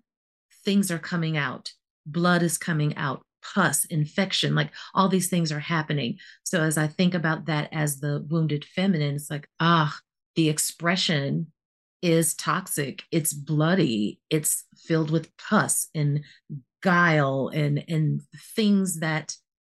things 0.66 0.90
are 0.90 1.00
coming 1.00 1.38
out 1.38 1.72
blood 2.06 2.42
is 2.42 2.58
coming 2.58 2.96
out 2.98 3.24
pus, 3.44 3.86
infection, 3.86 4.56
like 4.56 4.72
all 4.94 5.10
these 5.10 5.30
things 5.30 5.52
are 5.52 5.60
happening. 5.60 6.18
So 6.44 6.62
as 6.62 6.78
I 6.78 6.88
think 6.88 7.14
about 7.14 7.46
that 7.46 7.70
as 7.72 8.00
the 8.00 8.26
wounded 8.30 8.66
feminine, 8.66 9.16
it's 9.16 9.30
like, 9.30 9.48
ah, 9.60 9.96
the 10.36 10.50
expression 10.50 11.52
is 12.02 12.34
toxic. 12.34 13.04
It's 13.12 13.34
bloody. 13.34 14.20
It's 14.30 14.66
filled 14.78 15.12
with 15.12 15.36
pus 15.38 15.88
and 15.94 16.24
guile 16.82 17.50
and 17.54 17.84
and 17.88 18.22
things 18.56 19.00
that 19.00 19.38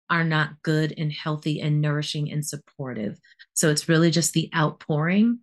are 0.08 0.24
not 0.24 0.62
good 0.62 0.94
and 0.96 1.12
healthy 1.12 1.60
and 1.60 1.80
nourishing 1.80 2.30
and 2.30 2.44
supportive. 2.44 3.18
So 3.52 3.70
it's 3.70 3.88
really 3.88 4.10
just 4.10 4.32
the 4.32 4.50
outpouring 4.54 5.40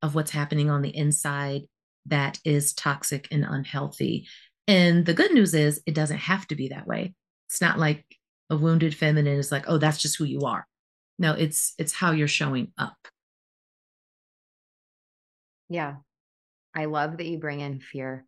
of 0.00 0.14
what's 0.14 0.30
happening 0.30 0.70
on 0.70 0.82
the 0.82 0.94
inside 0.94 1.62
that 2.06 2.38
is 2.44 2.72
toxic 2.72 3.28
and 3.30 3.44
unhealthy. 3.44 4.26
And 4.66 5.04
the 5.06 5.14
good 5.14 5.32
news 5.32 5.54
is 5.54 5.80
it 5.86 5.94
doesn't 5.94 6.18
have 6.18 6.46
to 6.48 6.54
be 6.54 6.68
that 6.68 6.86
way. 6.86 7.14
It's 7.48 7.60
not 7.60 7.78
like 7.78 8.04
a 8.50 8.56
wounded 8.56 8.94
feminine 8.94 9.38
is 9.38 9.52
like, 9.52 9.64
oh, 9.68 9.78
that's 9.78 9.98
just 9.98 10.16
who 10.18 10.24
you 10.24 10.40
are. 10.42 10.66
No, 11.18 11.32
it's 11.32 11.74
it's 11.78 11.92
how 11.92 12.12
you're 12.12 12.28
showing 12.28 12.72
up. 12.78 12.96
Yeah. 15.68 15.96
I 16.74 16.86
love 16.86 17.18
that 17.18 17.26
you 17.26 17.38
bring 17.38 17.60
in 17.60 17.80
fear. 17.80 18.24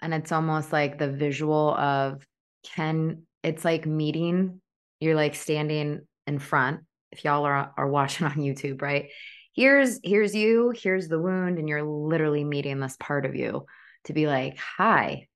And 0.00 0.12
it's 0.12 0.32
almost 0.32 0.72
like 0.72 0.98
the 0.98 1.10
visual 1.10 1.74
of 1.74 2.26
can 2.64 3.22
it's 3.42 3.64
like 3.64 3.86
meeting, 3.86 4.60
you're 5.00 5.16
like 5.16 5.34
standing 5.34 6.02
in 6.26 6.38
front. 6.38 6.80
If 7.10 7.24
y'all 7.24 7.44
are 7.44 7.72
are 7.76 7.88
watching 7.88 8.26
on 8.26 8.34
YouTube, 8.34 8.80
right? 8.82 9.10
Here's 9.54 10.00
here's 10.02 10.34
you, 10.34 10.72
here's 10.74 11.08
the 11.08 11.20
wound, 11.20 11.58
and 11.58 11.68
you're 11.68 11.82
literally 11.82 12.44
meeting 12.44 12.80
this 12.80 12.96
part 12.98 13.26
of 13.26 13.34
you 13.34 13.66
to 14.04 14.12
be 14.12 14.26
like, 14.26 14.56
hi, 14.58 15.28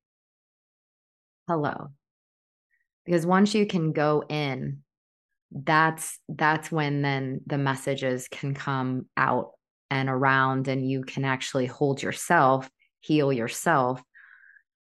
hello, 1.48 1.88
because 3.04 3.26
once 3.26 3.54
you 3.54 3.66
can 3.66 3.92
go 3.92 4.24
in 4.28 4.82
that's 5.52 6.18
that's 6.28 6.72
when 6.72 7.02
then 7.02 7.40
the 7.46 7.56
messages 7.58 8.26
can 8.28 8.52
come 8.52 9.06
out 9.16 9.52
and 9.90 10.08
around 10.08 10.66
and 10.66 10.90
you 10.90 11.04
can 11.04 11.24
actually 11.24 11.66
hold 11.66 12.02
yourself 12.02 12.68
heal 13.00 13.32
yourself 13.32 14.02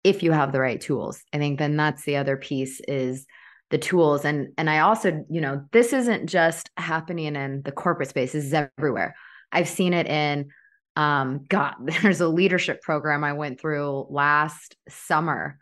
if 0.04 0.22
you 0.22 0.32
have 0.32 0.52
the 0.52 0.60
right 0.60 0.80
tools. 0.80 1.22
I 1.32 1.38
think 1.38 1.58
then 1.58 1.76
that's 1.76 2.04
the 2.04 2.16
other 2.16 2.37
piece 2.37 2.80
is 2.87 3.26
the 3.70 3.78
tools. 3.78 4.24
And 4.24 4.48
and 4.58 4.68
i 4.68 4.80
also 4.80 5.24
you 5.30 5.40
know 5.40 5.64
this 5.72 5.92
isn't 5.92 6.26
just 6.26 6.70
happening 6.76 7.36
in 7.36 7.62
the 7.62 7.72
corporate 7.72 8.08
space 8.08 8.32
this 8.32 8.44
is 8.44 8.54
everywhere. 8.54 9.14
I've 9.52 9.68
seen 9.68 9.94
it 9.94 10.06
in 10.06 10.48
um 10.96 11.44
god 11.48 11.74
there's 12.02 12.20
a 12.20 12.26
leadership 12.28 12.82
program 12.82 13.22
i 13.22 13.32
went 13.32 13.60
through 13.60 14.06
last 14.10 14.74
summer 14.88 15.56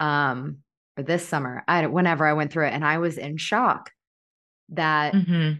um 0.00 0.62
or 1.00 1.02
this 1.02 1.26
summer, 1.26 1.64
I 1.66 1.86
whenever 1.86 2.26
I 2.26 2.34
went 2.34 2.52
through 2.52 2.66
it, 2.66 2.74
and 2.74 2.84
I 2.84 2.98
was 2.98 3.18
in 3.18 3.36
shock 3.36 3.90
that 4.70 5.14
mm-hmm. 5.14 5.58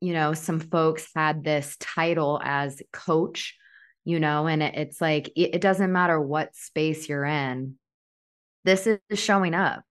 you 0.00 0.12
know 0.12 0.32
some 0.32 0.60
folks 0.60 1.08
had 1.14 1.44
this 1.44 1.76
title 1.78 2.40
as 2.42 2.82
coach, 2.92 3.56
you 4.04 4.20
know, 4.20 4.46
and 4.46 4.62
it, 4.62 4.74
it's 4.74 5.00
like 5.00 5.28
it, 5.36 5.54
it 5.54 5.60
doesn't 5.60 5.92
matter 5.92 6.20
what 6.20 6.56
space 6.56 7.08
you're 7.08 7.24
in, 7.24 7.74
this 8.64 8.86
is 8.86 8.98
showing 9.14 9.54
up, 9.54 9.82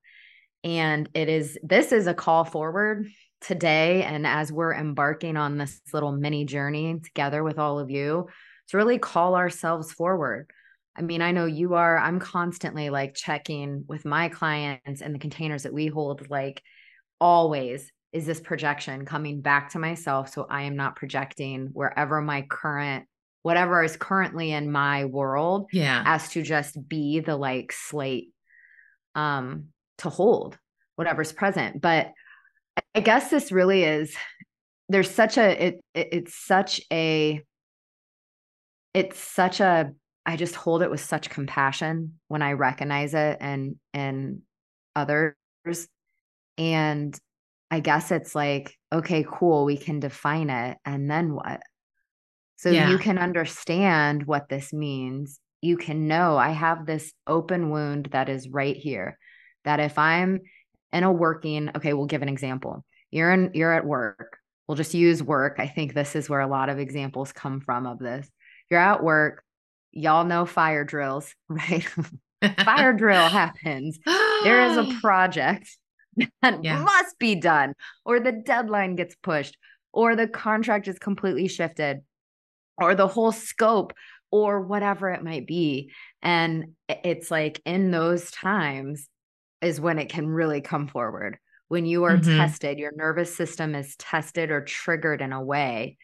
and 0.68 1.10
it 1.14 1.30
is 1.30 1.58
this 1.64 1.94
is 1.94 2.08
a 2.08 2.14
call 2.14 2.44
forward 2.44 3.08
today, 3.40 4.04
and 4.04 4.28
as 4.28 4.52
we're 4.52 4.74
embarking 4.74 5.38
on 5.38 5.58
this 5.58 5.80
little 5.94 6.12
mini 6.12 6.44
journey 6.44 7.00
together 7.00 7.42
with 7.42 7.58
all 7.58 7.80
of 7.80 7.90
you, 7.90 8.28
to 8.68 8.78
really 8.78 9.00
call 9.00 9.36
ourselves 9.36 9.94
forward. 9.94 10.52
I 10.94 11.04
mean, 11.04 11.22
I 11.22 11.32
know 11.32 11.46
you 11.46 11.76
are, 11.76 11.98
I'm 11.98 12.20
constantly 12.20 12.90
like 12.90 13.14
checking 13.14 13.86
with 13.88 14.04
my 14.04 14.28
clients 14.28 15.02
and 15.02 15.16
the 15.16 15.20
containers 15.20 15.64
that 15.64 15.74
we 15.74 15.88
hold, 15.88 16.30
like 16.30 16.62
always 17.22 17.90
is 18.12 18.26
this 18.26 18.42
projection 18.42 19.06
coming 19.06 19.40
back 19.42 19.72
to 19.72 19.80
myself. 19.80 20.34
So 20.34 20.48
I 20.50 20.64
am 20.64 20.76
not 20.76 20.98
projecting 20.98 21.70
wherever 21.72 22.20
my 22.22 22.42
current, 22.42 23.06
whatever 23.44 23.84
is 23.84 23.96
currently 23.96 24.52
in 24.52 24.70
my 24.70 25.06
world, 25.06 25.68
yeah, 25.72 26.04
as 26.06 26.30
to 26.32 26.42
just 26.42 26.90
be 26.90 27.22
the 27.22 27.38
like 27.38 27.72
slate. 27.72 28.34
Um 29.16 29.68
to 30.00 30.10
hold 30.10 30.58
whatever's 30.96 31.32
present. 31.32 31.82
But 31.82 32.12
I 32.96 33.00
guess 33.00 33.30
this 33.30 33.52
really 33.52 33.84
is 33.84 34.16
there's 34.90 35.10
such 35.10 35.38
a 35.38 35.68
it, 35.68 35.82
it 35.94 36.08
it's 36.12 36.36
such 36.36 36.82
a 36.92 37.44
it's 38.94 39.20
such 39.20 39.60
a 39.60 39.92
I 40.26 40.36
just 40.36 40.56
hold 40.56 40.82
it 40.82 40.92
with 40.92 41.00
such 41.00 41.30
compassion 41.30 42.20
when 42.28 42.42
I 42.42 42.54
recognize 42.54 43.14
it 43.14 43.38
and 43.40 43.76
and 43.94 44.42
others. 44.96 45.36
And 46.58 47.18
I 47.70 47.80
guess 47.80 48.12
it's 48.12 48.34
like, 48.34 48.76
okay, 48.92 49.26
cool, 49.30 49.66
we 49.66 49.78
can 49.78 50.00
define 50.00 50.50
it. 50.50 50.78
And 50.86 51.10
then 51.10 51.34
what? 51.34 51.62
So 52.56 52.72
yeah. 52.72 52.90
you 52.90 52.98
can 52.98 53.18
understand 53.18 54.26
what 54.26 54.50
this 54.50 54.74
means. 54.74 55.40
You 55.62 55.78
can 55.78 56.08
know 56.08 56.38
I 56.38 56.50
have 56.50 56.86
this 56.86 57.14
open 57.28 57.70
wound 57.70 58.10
that 58.12 58.30
is 58.30 58.50
right 58.50 58.76
here. 58.76 59.18
That 59.68 59.80
if 59.80 60.00
I'm 60.00 60.40
in 60.92 61.04
a 61.04 61.12
working, 61.12 61.70
okay, 61.76 61.94
we'll 61.94 62.06
give 62.08 62.22
an 62.22 62.30
example. 62.30 62.84
You're 63.12 63.32
in 63.32 63.52
you're 63.54 63.74
at 63.74 63.86
work. 63.86 64.40
We'll 64.68 64.78
just 64.78 64.94
use 64.94 65.22
work. 65.22 65.58
I 65.60 65.68
think 65.68 65.94
this 65.94 66.16
is 66.16 66.30
where 66.30 66.42
a 66.42 66.48
lot 66.48 66.70
of 66.70 66.80
examples 66.80 67.32
come 67.32 67.62
from 67.62 67.86
of 67.86 68.00
this. 68.00 68.30
You're 68.70 68.80
at 68.80 69.04
work 69.04 69.44
y'all 69.98 70.26
know 70.26 70.46
fire 70.46 70.84
drills, 70.84 71.34
right? 71.50 71.88
fire 72.64 72.94
drill 72.94 73.28
happens. 73.30 74.00
there 74.44 74.66
is 74.66 74.78
a 74.78 74.94
project 75.02 75.70
that 76.42 76.64
yeah. 76.64 76.82
must 76.82 77.18
be 77.20 77.36
done, 77.36 77.74
or 78.06 78.20
the 78.20 78.32
deadline 78.32 78.96
gets 78.96 79.16
pushed, 79.16 79.58
or 79.92 80.16
the 80.16 80.28
contract 80.28 80.88
is 80.88 81.00
completely 81.00 81.48
shifted, 81.48 82.02
or 82.78 82.96
the 82.96 83.08
whole 83.08 83.32
scope, 83.32 83.94
or 84.32 84.62
whatever 84.62 85.10
it 85.10 85.24
might 85.24 85.48
be. 85.48 85.92
And 86.22 86.74
it's 86.88 87.32
like 87.32 87.62
in 87.66 87.92
those 87.92 88.30
times 88.32 89.08
is 89.62 89.82
when 89.82 90.00
it 90.00 90.10
can 90.10 90.28
really 90.28 90.62
come 90.62 90.88
forward. 90.88 91.38
When 91.68 91.86
you 91.86 92.06
are 92.06 92.18
mm-hmm. 92.18 92.38
tested, 92.38 92.80
your 92.80 92.94
nervous 92.96 93.36
system 93.36 93.76
is 93.76 93.96
tested 93.98 94.52
or 94.52 94.64
triggered 94.64 95.22
in 95.22 95.34
a 95.34 95.44
way 95.44 95.98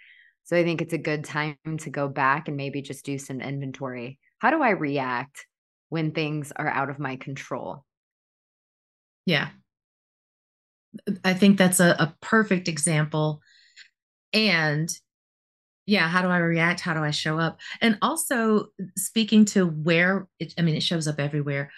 so 0.45 0.57
I 0.57 0.63
think 0.63 0.81
it's 0.81 0.93
a 0.93 0.97
good 0.97 1.23
time 1.23 1.55
to 1.79 1.89
go 1.89 2.07
back 2.07 2.47
and 2.47 2.57
maybe 2.57 2.81
just 2.81 3.05
do 3.05 3.17
some 3.17 3.39
inventory. 3.39 4.19
How 4.39 4.49
do 4.49 4.61
I 4.61 4.71
react 4.71 5.45
when 5.89 6.11
things 6.11 6.51
are 6.55 6.67
out 6.67 6.89
of 6.89 6.99
my 6.99 7.15
control? 7.15 7.85
Yeah. 9.25 9.49
I 11.23 11.33
think 11.33 11.57
that's 11.57 11.79
a, 11.79 11.95
a 11.97 12.15
perfect 12.21 12.67
example. 12.67 13.41
And 14.33 14.89
yeah, 15.85 16.07
how 16.07 16.21
do 16.21 16.27
I 16.27 16.37
react? 16.37 16.81
How 16.81 16.93
do 16.93 17.03
I 17.03 17.11
show 17.11 17.39
up? 17.39 17.59
And 17.81 17.97
also 18.01 18.67
speaking 18.97 19.45
to 19.45 19.65
where 19.65 20.27
it, 20.39 20.53
I 20.57 20.61
mean, 20.61 20.75
it 20.75 20.83
shows 20.83 21.07
up 21.07 21.19
everywhere. 21.19 21.71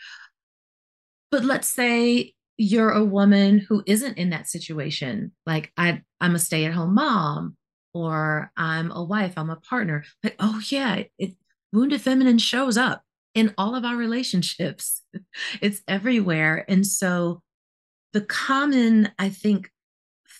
But 1.36 1.44
let's 1.44 1.68
say 1.68 2.34
you're 2.56 2.92
a 2.92 3.04
woman 3.04 3.58
who 3.60 3.84
isn't 3.86 4.18
in 4.18 4.30
that 4.30 4.48
situation. 4.48 5.34
Like 5.46 5.74
I, 5.76 6.02
I'm 6.22 6.34
a 6.34 6.40
stay 6.40 6.64
at 6.64 6.72
home 6.72 6.96
mom 6.96 7.58
or 7.94 8.54
I'm 8.56 8.90
a 8.90 9.04
wife, 9.04 9.34
I'm 9.36 9.50
a 9.50 9.58
partner. 9.58 10.06
But 10.24 10.36
oh 10.40 10.62
yeah, 10.70 11.04
it 11.20 11.34
wounded 11.74 12.00
feminine 12.00 12.38
shows 12.38 12.78
up 12.78 13.04
in 13.34 13.54
all 13.58 13.76
of 13.76 13.84
our 13.84 13.98
relationships. 13.98 15.02
it's 15.62 15.82
everywhere. 15.90 16.64
And 16.70 16.88
so 16.88 17.42
the 18.14 18.22
common, 18.22 19.12
I 19.20 19.28
think, 19.28 19.70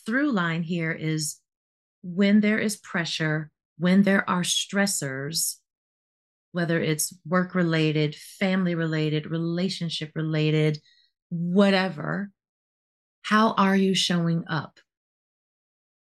through 0.06 0.32
line 0.32 0.64
here 0.64 0.94
is 0.94 1.42
when 2.04 2.40
there 2.40 2.60
is 2.60 2.78
pressure, 2.78 3.52
when 3.78 4.04
there 4.04 4.24
are 4.30 4.44
stressors, 4.44 5.58
whether 6.56 6.80
it's 6.80 7.14
work 7.28 7.54
related, 7.54 8.16
family 8.16 8.76
related, 8.76 9.30
relationship 9.30 10.12
related, 10.16 10.80
whatever, 11.30 12.32
how 13.24 13.52
are 13.54 13.76
you 13.76 13.94
showing 13.94 14.46
up? 14.48 14.80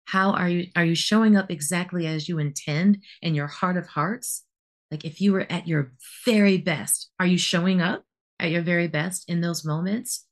How 0.04 0.30
are 0.30 0.48
you 0.48 0.68
are 0.76 0.84
you 0.84 0.94
showing 0.94 1.36
up 1.36 1.50
exactly 1.50 2.06
as 2.06 2.28
you 2.28 2.38
intend 2.38 3.02
in 3.20 3.34
your 3.34 3.48
heart 3.48 3.76
of 3.76 3.88
hearts? 3.88 4.44
Like 4.92 5.04
if 5.04 5.20
you 5.20 5.32
were 5.32 5.46
at 5.50 5.66
your 5.66 5.92
very 6.24 6.56
best, 6.56 7.10
are 7.18 7.26
you 7.26 7.36
showing 7.36 7.82
up 7.82 8.04
at 8.38 8.50
your 8.50 8.62
very 8.62 8.86
best 8.86 9.28
in 9.28 9.40
those 9.40 9.64
moments? 9.64 10.24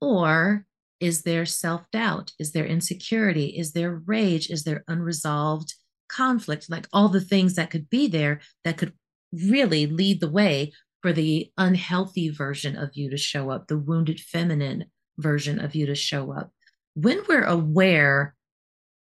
Or 0.00 0.66
is 1.00 1.22
there 1.22 1.46
self 1.46 1.82
doubt? 1.92 2.32
Is 2.38 2.52
there 2.52 2.64
insecurity? 2.64 3.58
Is 3.58 3.72
there 3.72 4.02
rage? 4.06 4.50
Is 4.50 4.62
there 4.62 4.84
unresolved 4.86 5.74
conflict? 6.08 6.70
Like 6.70 6.86
all 6.92 7.08
the 7.08 7.20
things 7.20 7.54
that 7.54 7.70
could 7.70 7.90
be 7.90 8.06
there 8.06 8.40
that 8.64 8.78
could 8.78 8.92
really 9.32 9.86
lead 9.86 10.20
the 10.20 10.30
way 10.30 10.72
for 11.02 11.12
the 11.12 11.50
unhealthy 11.56 12.28
version 12.28 12.76
of 12.76 12.90
you 12.94 13.10
to 13.10 13.16
show 13.16 13.50
up, 13.50 13.68
the 13.68 13.78
wounded 13.78 14.20
feminine 14.20 14.86
version 15.18 15.60
of 15.60 15.74
you 15.74 15.86
to 15.86 15.94
show 15.94 16.32
up. 16.32 16.52
When 16.94 17.22
we're 17.28 17.44
aware 17.44 18.34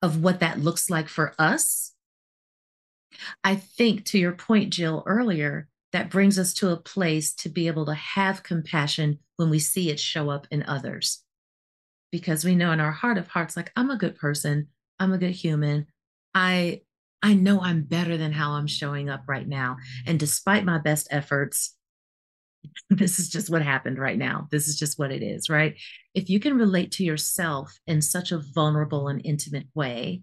of 0.01 0.23
what 0.23 0.39
that 0.39 0.59
looks 0.59 0.89
like 0.89 1.07
for 1.07 1.33
us, 1.37 1.93
I 3.43 3.55
think 3.55 4.05
to 4.05 4.17
your 4.17 4.31
point, 4.31 4.73
Jill, 4.73 5.03
earlier, 5.05 5.67
that 5.91 6.09
brings 6.09 6.39
us 6.39 6.53
to 6.55 6.71
a 6.71 6.77
place 6.77 7.33
to 7.35 7.49
be 7.49 7.67
able 7.67 7.85
to 7.85 7.93
have 7.93 8.41
compassion 8.41 9.19
when 9.37 9.49
we 9.49 9.59
see 9.59 9.91
it 9.91 9.99
show 9.99 10.29
up 10.29 10.47
in 10.49 10.63
others. 10.63 11.23
Because 12.11 12.43
we 12.43 12.55
know 12.55 12.71
in 12.71 12.79
our 12.79 12.91
heart 12.91 13.17
of 13.17 13.27
hearts, 13.27 13.55
like, 13.55 13.71
I'm 13.75 13.91
a 13.91 13.97
good 13.97 14.15
person, 14.15 14.67
I'm 14.99 15.13
a 15.13 15.17
good 15.17 15.31
human. 15.31 15.87
I 16.33 16.81
I 17.23 17.33
know 17.33 17.61
I'm 17.61 17.83
better 17.83 18.17
than 18.17 18.33
how 18.33 18.51
I'm 18.51 18.67
showing 18.67 19.09
up 19.09 19.23
right 19.27 19.47
now. 19.47 19.77
And 20.05 20.19
despite 20.19 20.65
my 20.65 20.77
best 20.77 21.07
efforts, 21.09 21.75
this 22.89 23.17
is 23.17 23.29
just 23.29 23.49
what 23.49 23.61
happened 23.61 23.97
right 23.97 24.17
now. 24.17 24.47
This 24.51 24.67
is 24.67 24.77
just 24.77 24.99
what 24.99 25.11
it 25.11 25.23
is, 25.23 25.49
right? 25.49 25.75
If 26.13 26.29
you 26.29 26.39
can 26.39 26.57
relate 26.57 26.91
to 26.93 27.03
yourself 27.03 27.73
in 27.87 28.01
such 28.01 28.31
a 28.31 28.41
vulnerable 28.53 29.07
and 29.07 29.21
intimate 29.23 29.67
way, 29.73 30.21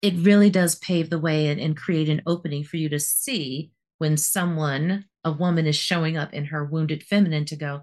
it 0.00 0.14
really 0.18 0.48
does 0.48 0.76
pave 0.76 1.10
the 1.10 1.18
way 1.18 1.48
and, 1.48 1.60
and 1.60 1.76
create 1.76 2.08
an 2.08 2.22
opening 2.26 2.62
for 2.62 2.76
you 2.76 2.88
to 2.90 3.00
see 3.00 3.72
when 3.98 4.16
someone, 4.16 5.06
a 5.24 5.32
woman, 5.32 5.66
is 5.66 5.74
showing 5.74 6.16
up 6.16 6.32
in 6.32 6.46
her 6.46 6.64
wounded 6.64 7.02
feminine 7.02 7.46
to 7.46 7.56
go, 7.56 7.82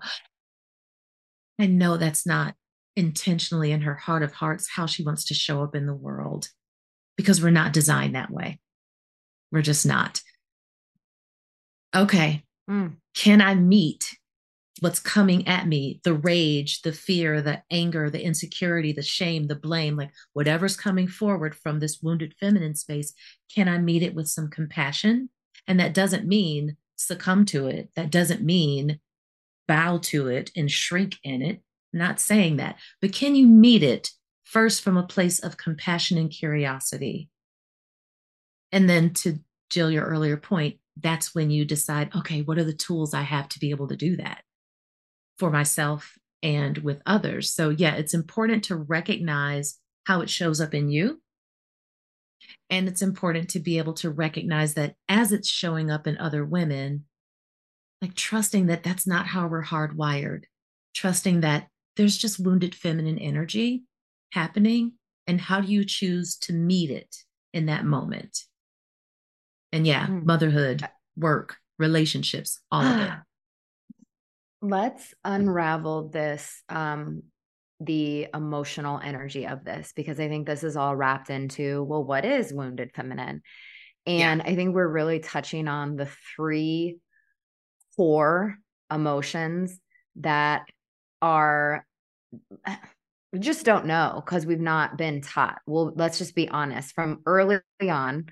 I 1.59 1.65
know 1.65 1.97
that's 1.97 2.25
not 2.25 2.55
intentionally 2.95 3.71
in 3.71 3.81
her 3.81 3.95
heart 3.95 4.23
of 4.23 4.33
hearts 4.33 4.69
how 4.75 4.85
she 4.85 5.03
wants 5.03 5.25
to 5.25 5.33
show 5.33 5.63
up 5.63 5.75
in 5.75 5.87
the 5.87 5.93
world 5.93 6.49
because 7.17 7.41
we're 7.41 7.51
not 7.51 7.73
designed 7.73 8.15
that 8.15 8.31
way. 8.31 8.59
We're 9.51 9.61
just 9.61 9.85
not. 9.85 10.21
Okay. 11.95 12.43
Mm. 12.69 12.95
Can 13.15 13.41
I 13.41 13.55
meet 13.55 14.17
what's 14.79 14.99
coming 14.99 15.47
at 15.47 15.67
me 15.67 16.01
the 16.03 16.13
rage, 16.13 16.81
the 16.81 16.91
fear, 16.91 17.41
the 17.41 17.61
anger, 17.69 18.09
the 18.09 18.23
insecurity, 18.23 18.91
the 18.91 19.03
shame, 19.03 19.47
the 19.47 19.55
blame, 19.55 19.95
like 19.95 20.11
whatever's 20.33 20.75
coming 20.75 21.07
forward 21.07 21.55
from 21.55 21.79
this 21.79 22.01
wounded 22.01 22.33
feminine 22.39 22.75
space? 22.75 23.13
Can 23.53 23.67
I 23.69 23.77
meet 23.77 24.03
it 24.03 24.15
with 24.15 24.27
some 24.27 24.49
compassion? 24.49 25.29
And 25.67 25.79
that 25.79 25.93
doesn't 25.93 26.27
mean 26.27 26.77
succumb 26.95 27.45
to 27.45 27.67
it. 27.67 27.89
That 27.95 28.11
doesn't 28.11 28.41
mean 28.41 28.99
bow 29.67 29.99
to 29.99 30.27
it 30.27 30.51
and 30.55 30.69
shrink 30.69 31.17
in 31.23 31.41
it. 31.41 31.61
I'm 31.93 31.99
not 31.99 32.19
saying 32.19 32.57
that. 32.57 32.77
But 33.01 33.13
can 33.13 33.35
you 33.35 33.47
meet 33.47 33.83
it 33.83 34.09
first 34.53 34.83
from 34.83 34.97
a 34.97 35.07
place 35.07 35.39
of 35.39 35.57
compassion 35.57 36.17
and 36.17 36.29
curiosity. 36.29 37.27
And 38.71 38.87
then 38.87 39.11
to 39.15 39.39
Jill, 39.71 39.89
your 39.89 40.05
earlier 40.05 40.37
point, 40.37 40.77
that's 40.95 41.33
when 41.33 41.49
you 41.49 41.65
decide, 41.65 42.15
okay, 42.15 42.41
what 42.43 42.59
are 42.59 42.63
the 42.63 42.71
tools 42.71 43.15
I 43.15 43.23
have 43.23 43.49
to 43.49 43.59
be 43.59 43.71
able 43.71 43.87
to 43.87 43.95
do 43.95 44.15
that 44.17 44.43
for 45.39 45.49
myself 45.49 46.19
and 46.43 46.77
with 46.77 47.01
others? 47.07 47.51
So, 47.51 47.69
yeah, 47.69 47.95
it's 47.95 48.13
important 48.13 48.63
to 48.65 48.75
recognize 48.75 49.79
how 50.05 50.21
it 50.21 50.29
shows 50.29 50.61
up 50.61 50.75
in 50.75 50.89
you. 50.89 51.19
And 52.69 52.87
it's 52.87 53.01
important 53.01 53.49
to 53.49 53.59
be 53.59 53.79
able 53.79 53.93
to 53.93 54.11
recognize 54.11 54.75
that 54.75 54.95
as 55.09 55.31
it's 55.31 55.49
showing 55.49 55.89
up 55.89 56.05
in 56.05 56.17
other 56.19 56.45
women, 56.45 57.05
like 58.03 58.13
trusting 58.13 58.67
that 58.67 58.83
that's 58.83 59.07
not 59.07 59.27
how 59.27 59.47
we're 59.47 59.63
hardwired, 59.63 60.43
trusting 60.93 61.41
that 61.41 61.69
there's 61.95 62.17
just 62.17 62.39
wounded 62.39 62.75
feminine 62.75 63.17
energy 63.17 63.83
happening 64.33 64.93
and 65.27 65.39
how 65.39 65.61
do 65.61 65.71
you 65.71 65.85
choose 65.85 66.37
to 66.37 66.53
meet 66.53 66.89
it 66.89 67.15
in 67.53 67.67
that 67.67 67.85
moment 67.85 68.39
and 69.71 69.85
yeah 69.85 70.07
mm. 70.07 70.23
motherhood 70.25 70.87
work 71.15 71.57
relationships 71.77 72.59
all 72.71 72.81
of 72.81 72.99
it 72.99 73.11
let's 74.61 75.13
unravel 75.23 76.09
this 76.09 76.63
um 76.69 77.21
the 77.79 78.27
emotional 78.33 78.99
energy 79.03 79.45
of 79.45 79.63
this 79.63 79.93
because 79.95 80.19
i 80.19 80.27
think 80.27 80.47
this 80.47 80.63
is 80.63 80.75
all 80.75 80.95
wrapped 80.95 81.29
into 81.29 81.83
well 81.83 82.03
what 82.03 82.25
is 82.25 82.53
wounded 82.53 82.91
feminine 82.95 83.41
and 84.05 84.41
yeah. 84.43 84.51
i 84.51 84.55
think 84.55 84.73
we're 84.73 84.87
really 84.87 85.19
touching 85.19 85.67
on 85.67 85.95
the 85.95 86.07
three 86.35 86.97
core 87.95 88.55
emotions 88.91 89.79
that 90.15 90.63
are 91.21 91.85
just 93.39 93.65
don't 93.65 93.85
know 93.85 94.21
because 94.23 94.45
we've 94.45 94.59
not 94.59 94.97
been 94.97 95.21
taught. 95.21 95.59
Well, 95.65 95.91
let's 95.95 96.17
just 96.17 96.35
be 96.35 96.49
honest. 96.49 96.93
From 96.93 97.21
early 97.25 97.59
on, 97.81 98.27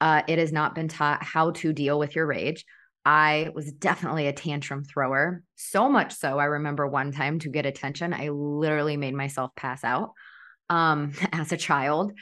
uh, 0.00 0.22
it 0.28 0.38
has 0.38 0.52
not 0.52 0.74
been 0.74 0.88
taught 0.88 1.22
how 1.22 1.50
to 1.52 1.72
deal 1.72 1.98
with 1.98 2.14
your 2.14 2.26
rage. 2.26 2.64
I 3.04 3.50
was 3.54 3.72
definitely 3.72 4.26
a 4.26 4.32
tantrum 4.32 4.84
thrower. 4.84 5.42
So 5.54 5.88
much 5.88 6.12
so, 6.14 6.38
I 6.38 6.44
remember 6.44 6.86
one 6.86 7.12
time 7.12 7.38
to 7.40 7.48
get 7.48 7.66
attention, 7.66 8.12
I 8.12 8.28
literally 8.28 8.96
made 8.96 9.14
myself 9.14 9.52
pass 9.56 9.84
out 9.84 10.12
um, 10.68 11.12
as 11.32 11.52
a 11.52 11.56
child. 11.56 12.12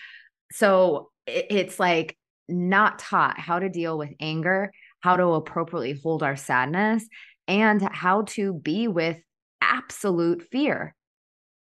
So 0.53 1.11
it, 1.27 1.47
it's 1.51 1.81
like 1.81 2.17
not 2.49 2.99
taught 2.99 3.39
how 3.39 3.59
to 3.59 3.69
deal 3.69 3.97
with 3.97 4.11
anger, 4.21 4.73
how 5.01 5.17
to 5.17 5.27
appropriately 5.29 5.99
hold 6.03 6.23
our 6.23 6.37
sadness, 6.37 7.07
and 7.49 7.83
how 7.83 8.23
to 8.23 8.53
be 8.55 8.89
with 8.89 9.19
absolute 9.61 10.43
fear 10.51 10.95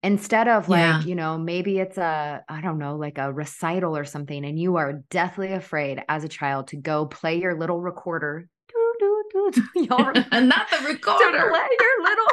instead 0.04 0.48
of 0.48 0.68
like 0.68 0.80
yeah. 0.80 1.00
you 1.00 1.14
know 1.14 1.38
maybe 1.38 1.78
it's 1.78 1.96
a 1.96 2.44
i 2.48 2.60
don't 2.60 2.78
know 2.78 2.94
like 2.94 3.16
a 3.16 3.32
recital 3.32 3.96
or 3.96 4.04
something 4.04 4.44
and 4.44 4.58
you 4.58 4.76
are 4.76 5.02
deathly 5.08 5.50
afraid 5.52 6.00
as 6.08 6.22
a 6.24 6.28
child 6.28 6.68
to 6.68 6.76
go 6.76 7.06
play 7.06 7.40
your 7.40 7.58
little 7.58 7.80
recorder 7.80 8.46
y'all 9.74 10.12
not 10.14 10.70
the 10.70 10.84
recorder 10.86 11.38
to 11.38 11.48
play 11.48 11.68
your 11.80 12.02
little 12.02 12.26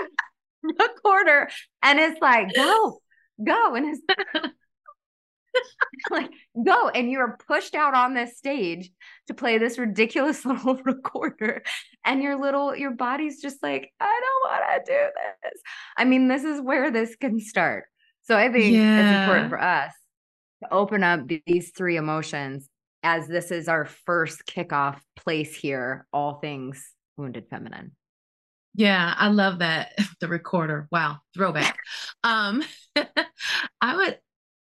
recorder 0.87 1.49
and 1.81 1.99
it's 1.99 2.21
like 2.21 2.53
go 2.53 2.99
go 3.43 3.75
and 3.75 3.85
it's 3.87 4.53
like 6.11 6.31
go 6.65 6.89
and 6.89 7.09
you're 7.09 7.37
pushed 7.47 7.75
out 7.75 7.93
on 7.93 8.13
this 8.13 8.37
stage 8.37 8.91
to 9.27 9.33
play 9.33 9.57
this 9.57 9.77
ridiculous 9.77 10.45
little 10.45 10.75
recorder 10.83 11.63
and 12.05 12.21
your 12.21 12.39
little 12.39 12.75
your 12.75 12.91
body's 12.91 13.41
just 13.41 13.61
like 13.63 13.91
i 13.99 14.21
don't 14.21 14.51
want 14.51 14.85
to 14.85 14.91
do 14.91 14.99
this 15.43 15.61
i 15.97 16.05
mean 16.05 16.27
this 16.27 16.43
is 16.43 16.61
where 16.61 16.91
this 16.91 17.15
can 17.15 17.39
start 17.39 17.85
so 18.23 18.37
i 18.37 18.51
think 18.51 18.73
yeah. 18.73 18.99
it's 18.99 19.21
important 19.21 19.49
for 19.49 19.61
us 19.61 19.93
to 20.63 20.73
open 20.73 21.03
up 21.03 21.21
these 21.45 21.71
three 21.75 21.97
emotions 21.97 22.69
as 23.03 23.27
this 23.27 23.51
is 23.51 23.67
our 23.67 23.85
first 23.85 24.45
kickoff 24.45 24.99
place 25.15 25.55
here 25.55 26.05
all 26.13 26.35
things 26.35 26.91
wounded 27.17 27.45
feminine 27.49 27.91
yeah, 28.73 29.13
I 29.17 29.27
love 29.27 29.59
that 29.59 29.93
the 30.19 30.27
recorder. 30.27 30.87
Wow, 30.91 31.17
throwback. 31.33 31.77
um 32.23 32.63
I 33.81 33.95
would 33.95 34.19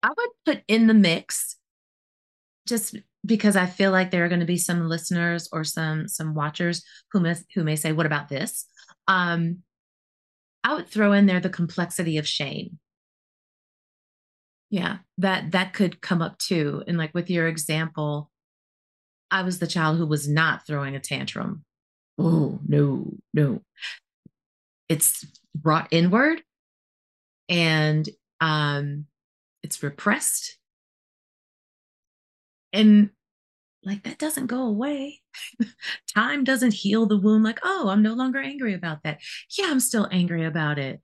I 0.04 0.08
would 0.08 0.30
put 0.44 0.62
in 0.68 0.86
the 0.86 0.94
mix 0.94 1.56
just 2.68 2.94
because 3.24 3.56
I 3.56 3.64
feel 3.64 3.90
like 3.90 4.10
there 4.10 4.22
are 4.24 4.28
going 4.28 4.40
to 4.40 4.46
be 4.46 4.58
some 4.58 4.86
listeners 4.86 5.48
or 5.50 5.64
some 5.64 6.08
some 6.08 6.34
watchers 6.34 6.84
who 7.10 7.20
may, 7.20 7.34
who 7.54 7.64
may 7.64 7.74
say, 7.74 7.92
"What 7.92 8.04
about 8.04 8.28
this?" 8.28 8.66
Um, 9.08 9.62
I 10.62 10.74
would 10.74 10.88
throw 10.88 11.12
in 11.12 11.24
there 11.24 11.40
the 11.40 11.48
complexity 11.48 12.18
of 12.18 12.28
shame. 12.28 12.78
Yeah, 14.68 14.98
that 15.18 15.52
that 15.52 15.72
could 15.72 16.02
come 16.02 16.20
up 16.20 16.36
too. 16.36 16.84
And 16.86 16.98
like 16.98 17.14
with 17.14 17.30
your 17.30 17.48
example, 17.48 18.30
I 19.30 19.42
was 19.42 19.58
the 19.58 19.66
child 19.66 19.96
who 19.96 20.06
was 20.06 20.28
not 20.28 20.66
throwing 20.66 20.94
a 20.94 21.00
tantrum. 21.00 21.64
Oh 22.18 22.60
no, 22.68 23.14
no. 23.32 23.62
It's 24.90 25.24
brought 25.54 25.88
inward, 25.92 26.42
and 27.48 28.06
um, 28.42 29.06
it's 29.64 29.82
repressed. 29.82 30.58
And 32.72 33.10
like 33.84 34.04
that 34.04 34.18
doesn't 34.18 34.46
go 34.46 34.62
away. 34.62 35.22
Time 36.14 36.44
doesn't 36.44 36.74
heal 36.74 37.06
the 37.06 37.18
wound 37.18 37.44
like 37.44 37.60
oh 37.62 37.88
i'm 37.88 38.02
no 38.02 38.14
longer 38.14 38.40
angry 38.40 38.74
about 38.74 39.02
that. 39.02 39.20
Yeah 39.56 39.66
i'm 39.68 39.80
still 39.80 40.08
angry 40.10 40.44
about 40.44 40.78
it. 40.78 41.00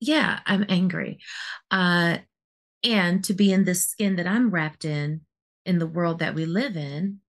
Yeah 0.00 0.40
i'm 0.46 0.66
angry. 0.68 1.20
Uh 1.70 2.18
and 2.82 3.24
to 3.24 3.32
be 3.32 3.52
in 3.52 3.64
this 3.64 3.86
skin 3.86 4.16
that 4.16 4.26
i'm 4.26 4.50
wrapped 4.50 4.84
in 4.84 5.22
in 5.64 5.78
the 5.78 5.86
world 5.86 6.18
that 6.18 6.34
we 6.34 6.44
live 6.44 6.76
in 6.76 7.20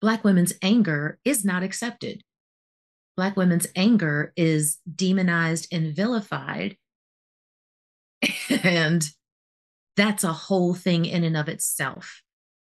Black 0.00 0.22
women's 0.24 0.52
anger 0.62 1.18
is 1.24 1.44
not 1.44 1.62
accepted. 1.62 2.22
Black 3.16 3.36
women's 3.36 3.66
anger 3.74 4.32
is 4.36 4.78
demonized 4.94 5.68
and 5.72 5.94
vilified. 5.94 6.76
And 8.64 9.08
that's 9.98 10.22
a 10.22 10.32
whole 10.32 10.74
thing 10.74 11.04
in 11.04 11.24
and 11.24 11.36
of 11.36 11.48
itself. 11.48 12.22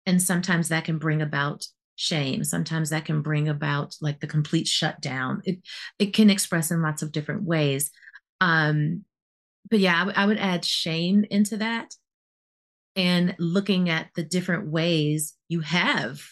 And 0.07 0.21
sometimes 0.21 0.71
that 0.71 0.85
can 0.87 0.99
bring 0.99 1.21
about 1.21 1.67
shame. 1.97 2.43
Sometimes 2.45 2.89
that 2.91 3.05
can 3.05 3.21
bring 3.21 3.47
about 3.47 3.95
like 4.01 4.21
the 4.21 4.27
complete 4.27 4.67
shutdown. 4.67 5.43
It 5.45 5.59
it 5.99 6.15
can 6.15 6.31
express 6.31 6.71
in 6.71 6.81
lots 6.81 7.03
of 7.03 7.13
different 7.13 7.43
ways. 7.43 7.91
Um, 8.41 9.05
but 9.71 9.81
yeah, 9.81 9.97
I, 9.97 9.99
w- 9.99 10.17
I 10.17 10.27
would 10.27 10.39
add 10.39 10.65
shame 10.65 11.27
into 11.31 11.59
that 11.59 11.95
and 12.97 13.37
looking 13.39 13.91
at 13.91 14.09
the 14.15 14.23
different 14.23 14.69
ways 14.69 15.35
you 15.49 15.61
have 15.61 16.23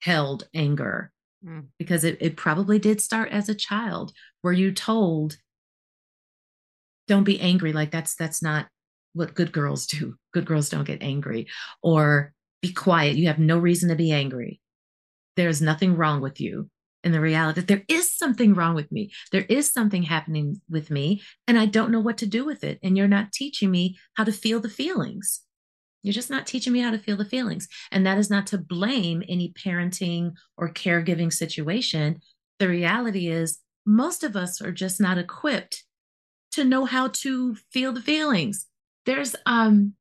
held 0.00 0.46
anger 0.54 1.10
mm. 1.44 1.64
because 1.78 2.04
it, 2.04 2.18
it 2.20 2.36
probably 2.36 2.78
did 2.78 3.00
start 3.00 3.32
as 3.32 3.48
a 3.48 3.54
child. 3.54 4.12
Were 4.42 4.52
you 4.52 4.70
told, 4.70 5.38
don't 7.08 7.24
be 7.24 7.40
angry? 7.40 7.72
Like 7.72 7.90
that's 7.90 8.14
that's 8.14 8.42
not 8.42 8.66
what 9.16 9.34
good 9.34 9.52
girls 9.52 9.86
do. 9.86 10.14
Good 10.32 10.46
girls 10.46 10.68
don't 10.68 10.84
get 10.84 11.02
angry. 11.02 11.48
Or 11.82 12.32
be 12.62 12.72
quiet. 12.72 13.16
You 13.16 13.26
have 13.26 13.38
no 13.38 13.58
reason 13.58 13.88
to 13.88 13.96
be 13.96 14.12
angry. 14.12 14.60
There's 15.36 15.60
nothing 15.60 15.96
wrong 15.96 16.20
with 16.20 16.40
you. 16.40 16.70
And 17.04 17.14
the 17.14 17.20
reality 17.20 17.60
there 17.60 17.84
is 17.88 18.16
something 18.16 18.54
wrong 18.54 18.74
with 18.74 18.90
me. 18.90 19.12
There 19.30 19.46
is 19.48 19.72
something 19.72 20.02
happening 20.02 20.60
with 20.68 20.90
me, 20.90 21.22
and 21.46 21.56
I 21.56 21.66
don't 21.66 21.92
know 21.92 22.00
what 22.00 22.18
to 22.18 22.26
do 22.26 22.44
with 22.44 22.64
it. 22.64 22.80
And 22.82 22.96
you're 22.96 23.06
not 23.06 23.32
teaching 23.32 23.70
me 23.70 23.96
how 24.14 24.24
to 24.24 24.32
feel 24.32 24.58
the 24.58 24.68
feelings. 24.68 25.42
You're 26.02 26.14
just 26.14 26.30
not 26.30 26.46
teaching 26.46 26.72
me 26.72 26.80
how 26.80 26.90
to 26.90 26.98
feel 26.98 27.16
the 27.16 27.24
feelings. 27.24 27.68
And 27.92 28.04
that 28.06 28.18
is 28.18 28.28
not 28.28 28.46
to 28.48 28.58
blame 28.58 29.22
any 29.28 29.52
parenting 29.52 30.32
or 30.56 30.72
caregiving 30.72 31.32
situation. 31.32 32.20
The 32.58 32.68
reality 32.68 33.28
is, 33.28 33.60
most 33.84 34.24
of 34.24 34.34
us 34.34 34.60
are 34.60 34.72
just 34.72 35.00
not 35.00 35.16
equipped 35.16 35.84
to 36.52 36.64
know 36.64 36.86
how 36.86 37.08
to 37.08 37.54
feel 37.70 37.92
the 37.92 38.00
feelings. 38.00 38.66
There's, 39.06 39.34
um, 39.46 39.94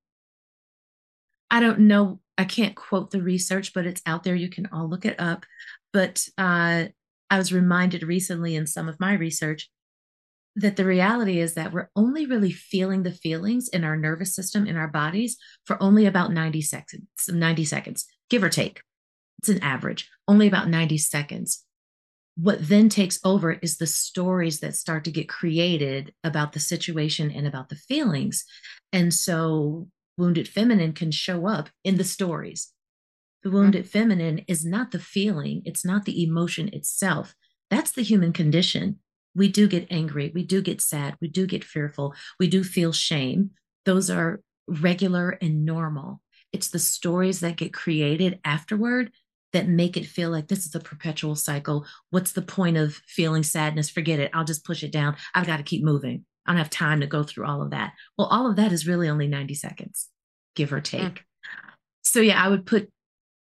I 1.50 1.60
don't 1.60 1.82
know 1.82 2.20
I 2.38 2.46
can't 2.46 2.76
quote 2.76 3.12
the 3.12 3.22
research, 3.22 3.74
but 3.74 3.86
it's 3.86 4.02
out 4.06 4.24
there. 4.24 4.36
You 4.36 4.50
can 4.50 4.68
all 4.72 4.90
look 4.90 5.06
it 5.06 5.20
up. 5.20 5.46
But 5.94 6.28
uh, 6.38 6.86
I 7.30 7.38
was 7.38 7.54
reminded 7.54 8.04
recently 8.04 8.56
in 8.56 8.68
some 8.68 8.90
of 8.90 9.00
my 9.00 9.14
research 9.14 9.70
that 10.58 10.76
the 10.76 10.86
reality 10.86 11.40
is 11.40 11.54
that 11.56 11.74
we're 11.74 11.90
only 11.96 12.26
really 12.26 12.52
feeling 12.52 13.04
the 13.04 13.12
feelings 13.12 13.68
in 13.70 13.84
our 13.84 13.98
nervous 13.98 14.36
system, 14.36 14.68
in 14.68 14.78
our 14.78 14.88
bodies, 14.88 15.38
for 15.66 15.82
only 15.82 16.06
about 16.06 16.32
90 16.32 16.62
seconds, 16.62 17.08
90 17.28 17.66
seconds, 17.66 18.06
give 18.30 18.44
or 18.44 18.50
take. 18.50 18.82
It's 19.40 19.50
an 19.50 19.62
average, 19.62 20.10
only 20.28 20.48
about 20.48 20.70
90 20.70 20.98
seconds. 20.98 21.65
What 22.38 22.68
then 22.68 22.90
takes 22.90 23.20
over 23.24 23.54
is 23.54 23.78
the 23.78 23.88
stories 23.88 24.60
that 24.60 24.76
start 24.76 25.06
to 25.06 25.12
get 25.12 25.30
created 25.30 26.14
about 26.24 26.52
the 26.52 26.60
situation 26.60 27.32
and 27.32 27.48
about 27.48 27.70
the 27.70 27.76
feelings. 27.76 28.44
And 28.92 29.14
so 29.14 29.88
wounded 30.18 30.48
feminine 30.48 30.94
can 30.94 31.12
show 31.12 31.48
up 31.48 31.70
in 31.84 31.96
the 31.96 32.04
stories. 32.04 32.72
The 33.44 33.52
wounded 33.52 33.84
mm-hmm. 33.84 34.00
feminine 34.00 34.46
is 34.48 34.66
not 34.66 34.92
the 34.92 35.00
feeling, 35.00 35.62
it's 35.66 35.86
not 35.86 36.06
the 36.06 36.24
emotion 36.24 36.70
itself. 36.74 37.36
That's 37.70 37.92
the 37.92 38.02
human 38.02 38.34
condition. 38.34 39.00
We 39.36 39.50
do 39.50 39.68
get 39.68 39.88
angry, 39.92 40.32
we 40.34 40.44
do 40.44 40.62
get 40.62 40.82
sad, 40.82 41.16
we 41.22 41.28
do 41.28 41.46
get 41.46 41.64
fearful, 41.64 42.16
we 42.40 42.48
do 42.48 42.64
feel 42.64 42.92
shame. 42.92 43.52
Those 43.86 44.10
are 44.10 44.42
regular 44.68 45.38
and 45.42 45.64
normal. 45.64 46.22
It's 46.52 46.70
the 46.70 46.80
stories 46.80 47.42
that 47.42 47.58
get 47.58 47.74
created 47.74 48.40
afterward 48.44 49.12
that 49.56 49.70
make 49.70 49.96
it 49.96 50.06
feel 50.06 50.30
like 50.30 50.50
this 50.50 50.66
is 50.66 50.76
a 50.76 50.82
perpetual 50.82 51.34
cycle. 51.34 51.86
What's 52.10 52.34
the 52.34 52.42
point 52.42 52.76
of 52.76 52.96
feeling 53.08 53.42
sadness? 53.42 53.90
Forget 53.90 54.20
it. 54.20 54.30
I'll 54.34 54.44
just 54.44 54.66
push 54.66 54.84
it 54.84 54.92
down. 54.92 55.16
I've 55.34 55.48
got 55.48 55.58
to 55.58 55.64
keep 55.64 55.82
moving. 55.82 56.26
I 56.46 56.52
don't 56.52 56.58
have 56.58 56.70
time 56.70 57.00
to 57.00 57.08
go 57.08 57.24
through 57.24 57.46
all 57.46 57.62
of 57.62 57.72
that. 57.72 57.94
Well, 58.18 58.28
all 58.28 58.50
of 58.50 58.58
that 58.58 58.74
is 58.74 58.86
really 58.86 59.08
only 59.08 59.28
90 59.28 59.54
seconds, 59.56 60.10
give 60.56 60.74
or 60.74 60.82
take. 60.82 61.02
Mm. 61.02 61.20
So, 62.04 62.20
yeah, 62.20 62.44
I 62.44 62.50
would 62.50 62.66
put 62.66 62.92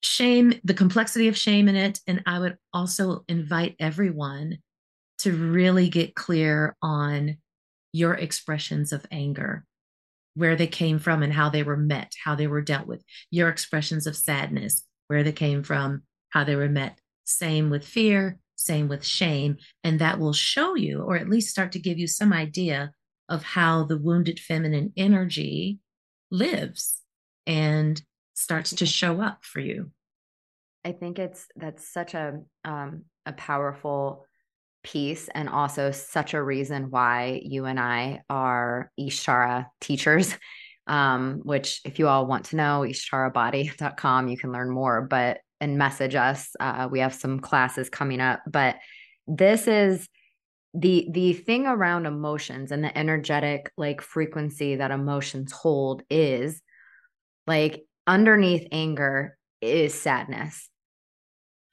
shame, 0.04 0.54
the 0.66 0.74
complexity 0.74 1.30
of 1.30 1.38
shame 1.38 1.70
in 1.70 1.78
it. 1.78 2.00
And 2.06 2.22
I 2.26 2.40
would 2.40 2.58
also 2.74 3.24
invite 3.30 3.78
everyone 3.80 4.58
to 5.20 5.32
really 5.32 5.88
get 5.88 6.14
clear 6.14 6.76
on 6.82 7.38
your 7.94 8.16
expressions 8.16 8.92
of 8.92 9.06
anger, 9.12 9.64
where 10.36 10.58
they 10.58 10.68
came 10.68 11.00
from 11.00 11.24
and 11.24 11.32
how 11.32 11.50
they 11.50 11.64
were 11.64 11.78
met, 11.78 12.12
how 12.22 12.36
they 12.36 12.48
were 12.48 12.62
dealt 12.62 12.86
with, 12.86 13.02
your 13.30 13.48
expressions 13.48 14.06
of 14.08 14.18
sadness, 14.18 14.86
where 15.12 15.24
they 15.24 15.34
came 15.34 15.62
from, 15.62 16.04
how 16.30 16.46
they 16.46 16.56
were 16.56 16.70
met. 16.70 16.98
Same 17.26 17.70
with 17.70 17.86
fear, 17.86 18.38
same 18.56 18.88
with 18.88 19.06
shame. 19.06 19.58
And 19.84 20.00
that 20.00 20.20
will 20.20 20.32
show 20.32 20.74
you, 20.76 21.02
or 21.02 21.18
at 21.18 21.28
least 21.28 21.50
start 21.50 21.74
to 21.74 21.80
give 21.80 22.00
you 22.00 22.08
some 22.08 22.32
idea 22.32 22.94
of 23.28 23.44
how 23.44 23.84
the 23.84 23.98
wounded 23.98 24.40
feminine 24.40 24.94
energy 24.96 25.80
lives 26.32 27.02
and 27.46 28.02
starts 28.36 28.74
to 28.74 28.86
show 28.86 29.20
up 29.20 29.44
for 29.44 29.60
you. 29.60 29.92
I 30.86 30.94
think 30.94 31.20
it's 31.20 31.46
that's 31.58 31.92
such 31.92 32.14
a 32.14 32.40
um, 32.64 33.04
a 33.26 33.34
powerful 33.34 34.26
piece 34.82 35.28
and 35.36 35.50
also 35.50 35.92
such 35.92 36.34
a 36.34 36.42
reason 36.42 36.90
why 36.90 37.42
you 37.44 37.66
and 37.66 37.82
I 37.82 38.22
are 38.30 38.90
Ishtara 38.98 39.66
teachers. 39.82 40.34
Um, 40.92 41.40
which 41.44 41.82
if 41.86 41.98
you 42.00 42.08
all 42.08 42.28
want 42.28 42.46
to 42.48 42.58
know, 42.58 42.82
ishtarabody.com, 42.86 44.28
you 44.28 44.38
can 44.38 44.52
learn 44.52 44.70
more. 44.70 45.02
But 45.02 45.40
and 45.62 45.78
message 45.78 46.16
us. 46.16 46.54
Uh, 46.60 46.90
we 46.92 47.00
have 47.00 47.14
some 47.14 47.40
classes 47.40 47.90
coming 47.90 48.20
up, 48.20 48.42
but 48.48 48.76
this 49.28 49.68
is 49.68 50.10
the 50.74 51.08
the 51.12 51.34
thing 51.34 51.68
around 51.68 52.06
emotions 52.06 52.72
and 52.72 52.84
the 52.84 52.98
energetic 52.98 53.72
like 53.78 54.02
frequency 54.02 54.76
that 54.76 54.92
emotions 54.92 55.52
hold 55.52 56.02
is 56.10 56.62
like 57.46 57.84
underneath 58.08 58.68
anger 58.72 59.38
is 59.60 59.94
sadness 59.94 60.70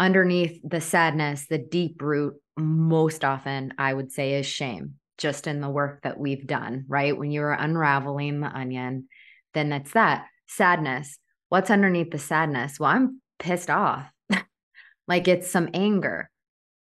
underneath 0.01 0.61
the 0.65 0.81
sadness 0.81 1.47
the 1.47 1.59
deep 1.59 2.03
root 2.03 2.35
most 2.57 3.25
often 3.25 3.73
i 3.79 3.95
would 3.95 4.11
say 4.11 4.35
is 4.35 4.47
shame 4.47 4.95
just 5.19 5.47
in 5.47 5.61
the 5.61 5.69
work 5.69 6.01
that 6.03 6.19
we've 6.19 6.47
done 6.47 6.85
right 6.89 7.17
when 7.17 7.31
you're 7.31 7.53
unraveling 7.53 8.41
the 8.41 8.47
onion 8.49 9.09
then 9.55 9.73
it's 9.73 9.93
that 9.93 10.27
sadness 10.47 11.19
what's 11.49 11.71
underneath 11.71 12.11
the 12.11 12.19
sadness 12.19 12.81
well 12.81 12.91
i'm 12.91 13.21
pissed 13.39 13.71
off. 13.71 14.07
like 15.09 15.29
it's 15.29 15.51
some 15.51 15.69
anger. 15.75 16.31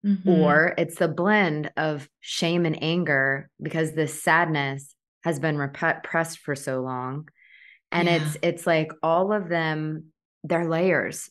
Mm-hmm. 0.04 0.28
Or 0.30 0.74
it's 0.78 0.96
the 0.96 1.08
blend 1.08 1.70
of 1.76 2.08
shame 2.20 2.64
and 2.64 2.82
anger 2.82 3.50
because 3.60 3.92
this 3.92 4.22
sadness 4.22 4.94
has 5.24 5.38
been 5.38 5.58
repressed 5.58 6.38
for 6.38 6.54
so 6.54 6.80
long. 6.80 7.28
And 7.92 8.08
yeah. 8.08 8.14
it's 8.14 8.36
it's 8.42 8.66
like 8.66 8.92
all 9.02 9.32
of 9.32 9.48
them, 9.48 10.06
they're 10.42 10.68
layers. 10.68 11.28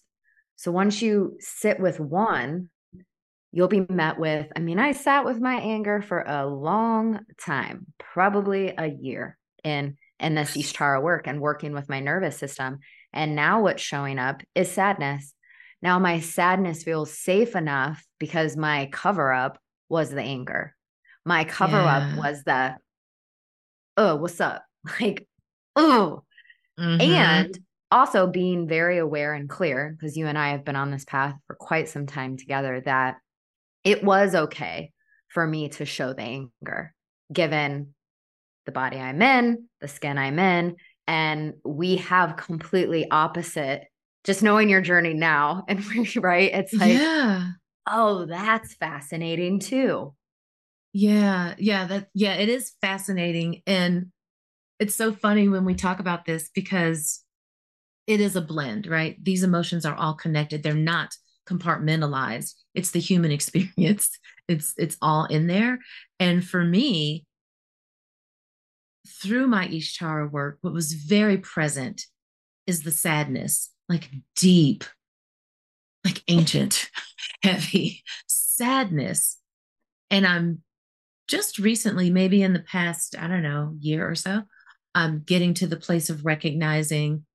So 0.58 0.72
once 0.72 1.02
you 1.02 1.38
sit 1.40 1.80
with 1.80 2.00
one, 2.00 2.70
you'll 3.52 3.68
be 3.68 3.86
met 3.90 4.20
with 4.20 4.48
i 4.56 4.60
mean 4.60 4.80
i 4.80 4.92
sat 4.92 5.26
with 5.26 5.40
my 5.40 5.56
anger 5.56 6.02
for 6.02 6.22
a 6.22 6.46
long 6.46 7.20
time 7.40 7.88
probably 7.98 8.74
a 8.78 8.88
year 8.88 9.38
in 9.64 9.96
in 10.20 10.36
this 10.36 10.56
ishtara 10.56 11.02
work 11.02 11.28
and 11.28 11.42
working 11.42 11.74
with 11.74 11.90
my 11.90 12.00
nervous 12.00 12.38
system 12.38 12.80
and 13.14 13.36
now 13.36 13.62
what's 13.62 13.82
showing 13.82 14.20
up 14.20 14.42
is 14.56 14.72
sadness. 14.72 15.34
Now 15.82 16.00
my 16.00 16.20
sadness 16.20 16.84
feels 16.84 17.18
safe 17.18 17.56
enough 17.56 18.06
because 18.20 18.58
my 18.58 18.90
cover 18.92 19.32
up 19.32 19.60
was 19.88 20.10
the 20.10 20.22
anger. 20.22 20.76
My 21.26 21.44
cover 21.44 21.78
yeah. 21.78 21.98
up 21.98 22.18
was 22.18 22.44
the, 22.44 22.76
oh, 23.98 24.16
what's 24.16 24.42
up? 24.42 24.64
Like, 25.02 25.28
oh. 25.76 26.24
Mm-hmm. 26.80 27.02
And 27.02 27.60
also 27.92 28.28
being 28.28 28.66
very 28.66 28.98
aware 28.98 29.34
and 29.34 29.50
clear, 29.50 29.94
because 29.98 30.16
you 30.16 30.28
and 30.28 30.38
I 30.38 30.52
have 30.52 30.64
been 30.64 30.78
on 30.78 30.90
this 30.90 31.04
path 31.04 31.36
for 31.48 31.56
quite 31.56 31.90
some 31.90 32.06
time 32.06 32.38
together, 32.38 32.82
that 32.86 33.18
it 33.84 34.04
was 34.04 34.36
okay 34.36 34.92
for 35.30 35.46
me 35.46 35.70
to 35.70 35.86
show 35.86 36.14
the 36.14 36.22
anger 36.22 36.94
given 37.32 37.94
the 38.66 38.72
body 38.72 38.98
I'm 38.98 39.22
in, 39.22 39.68
the 39.82 39.88
skin 39.88 40.18
I'm 40.18 40.38
in, 40.40 40.76
and 41.08 41.54
we 41.64 41.98
have 41.98 42.38
completely 42.38 43.10
opposite 43.10 43.84
just 44.24 44.44
knowing 44.44 44.70
your 44.70 44.82
journey 44.82 45.14
now 45.14 45.64
and 45.68 45.84
right? 46.18 46.52
It's 46.54 46.74
like 46.74 46.94
yeah. 46.94 47.52
oh 47.88 48.26
that's 48.26 48.76
fascinating 48.76 49.60
too. 49.60 50.14
Yeah 50.94 51.56
yeah 51.58 51.86
that 51.86 52.08
yeah 52.14 52.34
it 52.36 52.50
is 52.50 52.74
fascinating 52.82 53.62
and 53.68 54.08
it's 54.80 54.96
so 54.96 55.12
funny 55.12 55.50
when 55.50 55.66
we 55.66 55.76
talk 55.76 56.00
about 56.00 56.26
this 56.26 56.50
because 56.54 57.24
it 58.08 58.20
is 58.20 58.36
a 58.36 58.42
blend 58.42 58.88
right? 58.88 59.16
These 59.24 59.44
emotions 59.44 59.86
are 59.86 59.96
all 59.96 60.14
connected. 60.14 60.64
They're 60.64 60.74
not 60.74 61.16
compartmentalized. 61.50 62.54
It's 62.76 62.92
the 62.92 63.00
human 63.00 63.32
experience. 63.38 64.10
It's 64.48 64.74
it's 64.78 64.98
all 65.02 65.26
in 65.26 65.48
there. 65.48 65.80
And 66.20 66.46
for 66.46 66.64
me 66.64 67.26
through 69.22 69.48
my 69.48 69.68
Ishtara 69.68 70.30
work, 70.30 70.60
what 70.62 70.74
was 70.74 70.94
very 70.94 71.38
present 71.38 72.06
is 72.68 72.84
the 72.84 72.92
sadness, 72.92 73.72
like 73.88 74.10
deep, 74.36 74.84
like 76.06 76.22
ancient, 76.28 76.90
heavy 77.44 78.04
sadness. 78.28 79.38
And 80.12 80.26
I'm 80.26 80.62
just 81.28 81.60
recently, 81.60 82.10
maybe 82.10 82.42
in 82.42 82.54
the 82.54 82.60
past, 82.60 83.16
I 83.18 83.28
don't 83.28 83.44
know, 83.44 83.76
year 83.80 84.10
or 84.10 84.16
so, 84.16 84.44
I'm 84.96 85.24
getting 85.26 85.54
to 85.56 85.68
the 85.68 85.78
place 85.78 86.10
of 86.10 86.26
recognizing, 86.26 87.26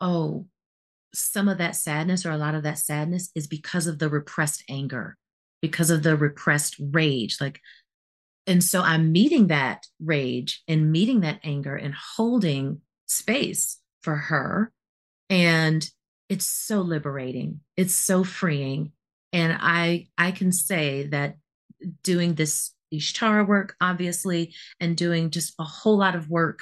oh, 0.00 0.46
some 1.14 1.48
of 1.48 1.58
that 1.58 1.76
sadness 1.76 2.26
or 2.26 2.30
a 2.30 2.38
lot 2.38 2.54
of 2.54 2.62
that 2.64 2.78
sadness 2.78 3.30
is 3.34 3.46
because 3.46 3.86
of 3.86 3.98
the 3.98 4.08
repressed 4.08 4.64
anger, 4.68 5.16
because 5.62 5.90
of 5.90 6.02
the 6.02 6.16
repressed 6.16 6.76
rage. 6.78 7.38
Like, 7.40 7.60
and 8.46 8.62
so 8.62 8.82
I'm 8.82 9.12
meeting 9.12 9.48
that 9.48 9.86
rage 10.00 10.62
and 10.68 10.92
meeting 10.92 11.20
that 11.20 11.40
anger 11.42 11.74
and 11.74 11.94
holding 11.94 12.80
space 13.06 13.78
for 14.02 14.16
her. 14.16 14.72
And 15.28 15.88
it's 16.28 16.46
so 16.46 16.80
liberating. 16.80 17.60
It's 17.76 17.94
so 17.94 18.24
freeing. 18.24 18.92
And 19.32 19.56
I 19.60 20.08
I 20.16 20.30
can 20.30 20.52
say 20.52 21.08
that 21.08 21.36
doing 22.02 22.34
this 22.34 22.72
Ishtar 22.90 23.44
work, 23.44 23.74
obviously, 23.80 24.54
and 24.80 24.96
doing 24.96 25.30
just 25.30 25.54
a 25.58 25.64
whole 25.64 25.98
lot 25.98 26.14
of 26.14 26.30
work, 26.30 26.60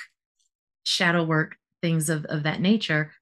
shadow 0.84 1.22
work, 1.22 1.56
things 1.82 2.08
of, 2.08 2.24
of 2.26 2.44
that 2.44 2.60
nature, 2.60 3.12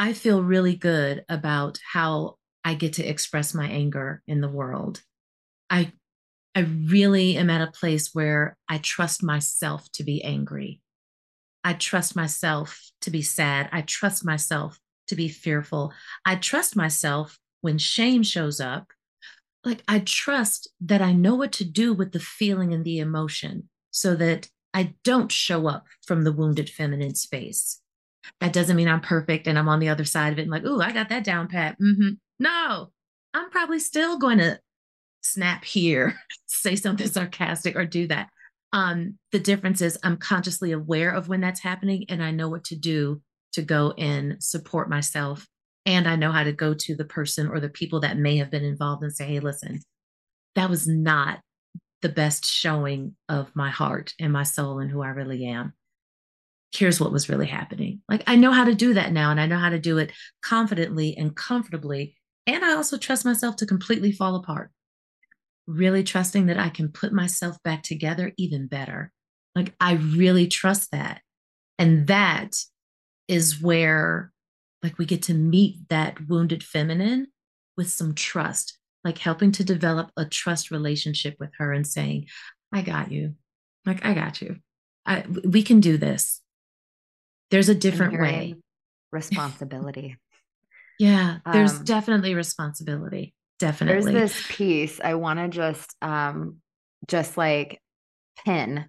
I 0.00 0.14
feel 0.14 0.42
really 0.42 0.76
good 0.76 1.26
about 1.28 1.78
how 1.92 2.36
I 2.64 2.72
get 2.72 2.94
to 2.94 3.04
express 3.04 3.52
my 3.52 3.68
anger 3.68 4.22
in 4.26 4.40
the 4.40 4.48
world. 4.48 5.02
I 5.68 5.92
I 6.54 6.60
really 6.60 7.36
am 7.36 7.50
at 7.50 7.60
a 7.60 7.70
place 7.70 8.14
where 8.14 8.56
I 8.66 8.78
trust 8.78 9.22
myself 9.22 9.92
to 9.92 10.02
be 10.02 10.24
angry. 10.24 10.80
I 11.62 11.74
trust 11.74 12.16
myself 12.16 12.80
to 13.02 13.10
be 13.10 13.20
sad. 13.20 13.68
I 13.72 13.82
trust 13.82 14.24
myself 14.24 14.80
to 15.08 15.16
be 15.16 15.28
fearful. 15.28 15.92
I 16.24 16.36
trust 16.36 16.76
myself 16.76 17.38
when 17.60 17.76
shame 17.76 18.22
shows 18.22 18.58
up. 18.58 18.92
Like 19.66 19.82
I 19.86 19.98
trust 19.98 20.66
that 20.80 21.02
I 21.02 21.12
know 21.12 21.34
what 21.34 21.52
to 21.52 21.64
do 21.64 21.92
with 21.92 22.12
the 22.12 22.20
feeling 22.20 22.72
and 22.72 22.86
the 22.86 23.00
emotion 23.00 23.68
so 23.90 24.16
that 24.16 24.48
I 24.72 24.94
don't 25.04 25.30
show 25.30 25.66
up 25.66 25.84
from 26.06 26.24
the 26.24 26.32
wounded 26.32 26.70
feminine 26.70 27.16
space. 27.16 27.82
That 28.40 28.52
doesn't 28.52 28.76
mean 28.76 28.88
I'm 28.88 29.00
perfect 29.00 29.46
and 29.46 29.58
I'm 29.58 29.68
on 29.68 29.80
the 29.80 29.88
other 29.88 30.04
side 30.04 30.32
of 30.32 30.38
it 30.38 30.42
and 30.42 30.50
like, 30.50 30.64
ooh, 30.64 30.80
I 30.80 30.92
got 30.92 31.08
that 31.08 31.24
down 31.24 31.48
pat. 31.48 31.76
Mm-hmm. 31.80 32.10
No, 32.38 32.90
I'm 33.34 33.50
probably 33.50 33.78
still 33.78 34.18
going 34.18 34.38
to 34.38 34.58
snap 35.20 35.64
here, 35.64 36.14
say 36.46 36.76
something 36.76 37.06
sarcastic, 37.06 37.76
or 37.76 37.84
do 37.84 38.06
that. 38.08 38.28
Um, 38.72 39.18
the 39.32 39.40
difference 39.40 39.80
is 39.80 39.98
I'm 40.02 40.16
consciously 40.16 40.72
aware 40.72 41.10
of 41.10 41.28
when 41.28 41.40
that's 41.40 41.60
happening 41.60 42.04
and 42.08 42.22
I 42.22 42.30
know 42.30 42.48
what 42.48 42.64
to 42.64 42.76
do 42.76 43.20
to 43.52 43.62
go 43.62 43.92
and 43.98 44.42
support 44.42 44.88
myself. 44.88 45.46
And 45.86 46.06
I 46.06 46.16
know 46.16 46.30
how 46.30 46.44
to 46.44 46.52
go 46.52 46.74
to 46.74 46.94
the 46.94 47.04
person 47.04 47.48
or 47.48 47.58
the 47.58 47.68
people 47.68 48.00
that 48.00 48.16
may 48.16 48.36
have 48.36 48.50
been 48.50 48.64
involved 48.64 49.02
and 49.02 49.12
say, 49.12 49.26
hey, 49.26 49.40
listen, 49.40 49.80
that 50.54 50.70
was 50.70 50.86
not 50.86 51.40
the 52.02 52.08
best 52.08 52.44
showing 52.44 53.16
of 53.28 53.54
my 53.54 53.70
heart 53.70 54.14
and 54.20 54.32
my 54.32 54.42
soul 54.42 54.78
and 54.78 54.90
who 54.90 55.02
I 55.02 55.08
really 55.08 55.46
am. 55.46 55.74
Here's 56.72 57.00
what 57.00 57.12
was 57.12 57.28
really 57.28 57.46
happening. 57.46 58.00
Like, 58.08 58.22
I 58.26 58.36
know 58.36 58.52
how 58.52 58.64
to 58.64 58.74
do 58.74 58.94
that 58.94 59.12
now, 59.12 59.30
and 59.30 59.40
I 59.40 59.46
know 59.46 59.58
how 59.58 59.70
to 59.70 59.78
do 59.78 59.98
it 59.98 60.12
confidently 60.42 61.16
and 61.16 61.34
comfortably. 61.34 62.16
And 62.46 62.64
I 62.64 62.74
also 62.74 62.96
trust 62.96 63.24
myself 63.24 63.56
to 63.56 63.66
completely 63.66 64.12
fall 64.12 64.36
apart 64.36 64.70
really 65.70 66.02
trusting 66.02 66.46
that 66.46 66.58
I 66.58 66.68
can 66.68 66.88
put 66.88 67.12
myself 67.12 67.56
back 67.62 67.82
together 67.82 68.32
even 68.36 68.66
better. 68.66 69.12
Like 69.54 69.74
I 69.80 69.94
really 69.94 70.46
trust 70.46 70.90
that. 70.92 71.20
And 71.78 72.06
that 72.08 72.56
is 73.28 73.60
where 73.60 74.32
like 74.82 74.98
we 74.98 75.06
get 75.06 75.22
to 75.24 75.34
meet 75.34 75.88
that 75.88 76.28
wounded 76.28 76.62
feminine 76.62 77.28
with 77.76 77.90
some 77.90 78.14
trust, 78.14 78.78
like 79.04 79.18
helping 79.18 79.52
to 79.52 79.64
develop 79.64 80.10
a 80.16 80.24
trust 80.24 80.70
relationship 80.70 81.36
with 81.38 81.50
her 81.58 81.72
and 81.72 81.86
saying, 81.86 82.26
I 82.72 82.82
got 82.82 83.12
you. 83.12 83.34
Like 83.86 84.04
I 84.04 84.14
got 84.14 84.42
you. 84.42 84.56
I 85.06 85.24
we 85.44 85.62
can 85.62 85.80
do 85.80 85.96
this. 85.96 86.40
There's 87.50 87.68
a 87.68 87.74
different 87.74 88.20
way. 88.20 88.56
Responsibility. 89.12 90.16
yeah, 90.98 91.38
there's 91.50 91.72
um, 91.72 91.84
definitely 91.84 92.34
responsibility. 92.34 93.34
Definitely. 93.58 94.12
There's 94.12 94.32
this 94.32 94.46
piece 94.48 95.00
I 95.02 95.14
want 95.14 95.38
to 95.38 95.48
just 95.48 95.94
um 96.00 96.58
just 97.08 97.36
like 97.36 97.80
pin 98.44 98.86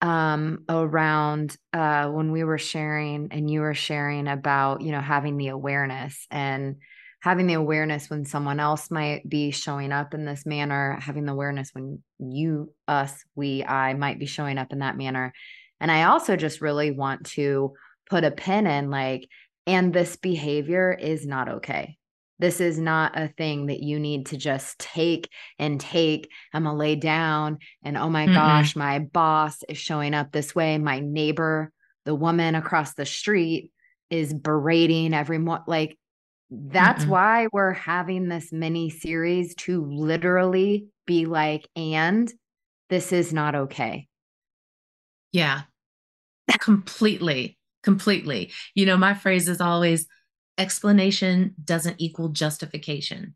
um 0.00 0.64
around 0.68 1.56
uh 1.72 2.08
when 2.08 2.30
we 2.30 2.44
were 2.44 2.58
sharing 2.58 3.28
and 3.32 3.50
you 3.50 3.60
were 3.60 3.74
sharing 3.74 4.28
about, 4.28 4.80
you 4.80 4.92
know, 4.92 5.00
having 5.00 5.36
the 5.36 5.48
awareness 5.48 6.26
and 6.30 6.76
having 7.20 7.46
the 7.46 7.54
awareness 7.54 8.08
when 8.08 8.24
someone 8.24 8.60
else 8.60 8.90
might 8.90 9.28
be 9.28 9.50
showing 9.50 9.92
up 9.92 10.14
in 10.14 10.24
this 10.24 10.46
manner, 10.46 10.98
having 11.00 11.24
the 11.24 11.32
awareness 11.32 11.70
when 11.72 12.02
you, 12.18 12.72
us, 12.86 13.24
we, 13.34 13.64
I 13.64 13.94
might 13.94 14.18
be 14.20 14.26
showing 14.26 14.56
up 14.58 14.72
in 14.72 14.78
that 14.80 14.96
manner. 14.96 15.32
And 15.80 15.90
I 15.90 16.04
also 16.04 16.36
just 16.36 16.60
really 16.60 16.90
want 16.90 17.26
to 17.26 17.74
put 18.08 18.24
a 18.24 18.30
pin 18.30 18.66
in 18.66 18.90
like, 18.90 19.28
and 19.66 19.92
this 19.92 20.16
behavior 20.16 20.92
is 20.92 21.26
not 21.26 21.48
okay. 21.48 21.96
This 22.40 22.60
is 22.60 22.78
not 22.78 23.18
a 23.18 23.28
thing 23.28 23.66
that 23.66 23.82
you 23.82 23.98
need 23.98 24.26
to 24.26 24.36
just 24.36 24.78
take 24.78 25.28
and 25.58 25.80
take. 25.80 26.30
I'm 26.54 26.64
gonna 26.64 26.76
lay 26.76 26.94
down 26.94 27.58
and 27.82 27.96
oh 27.96 28.08
my 28.08 28.26
mm 28.26 28.34
gosh, 28.34 28.76
my 28.76 29.00
boss 29.00 29.62
is 29.68 29.76
showing 29.78 30.14
up 30.14 30.30
this 30.32 30.54
way. 30.54 30.78
My 30.78 31.00
neighbor, 31.00 31.72
the 32.04 32.14
woman 32.14 32.54
across 32.54 32.94
the 32.94 33.06
street, 33.06 33.72
is 34.08 34.32
berating 34.32 35.14
everyone. 35.14 35.62
Like 35.66 35.98
that's 36.50 37.04
mm 37.04 37.08
why 37.08 37.48
we're 37.52 37.74
having 37.74 38.28
this 38.28 38.52
mini 38.52 38.88
series 38.90 39.54
to 39.56 39.84
literally 39.84 40.86
be 41.06 41.26
like, 41.26 41.68
and 41.76 42.32
this 42.88 43.12
is 43.12 43.32
not 43.32 43.54
okay. 43.54 44.07
Yeah, 45.32 45.62
completely, 46.58 47.58
completely. 47.82 48.52
You 48.74 48.86
know, 48.86 48.96
my 48.96 49.14
phrase 49.14 49.48
is 49.48 49.60
always 49.60 50.06
explanation 50.56 51.54
doesn't 51.62 51.96
equal 51.98 52.30
justification. 52.30 53.34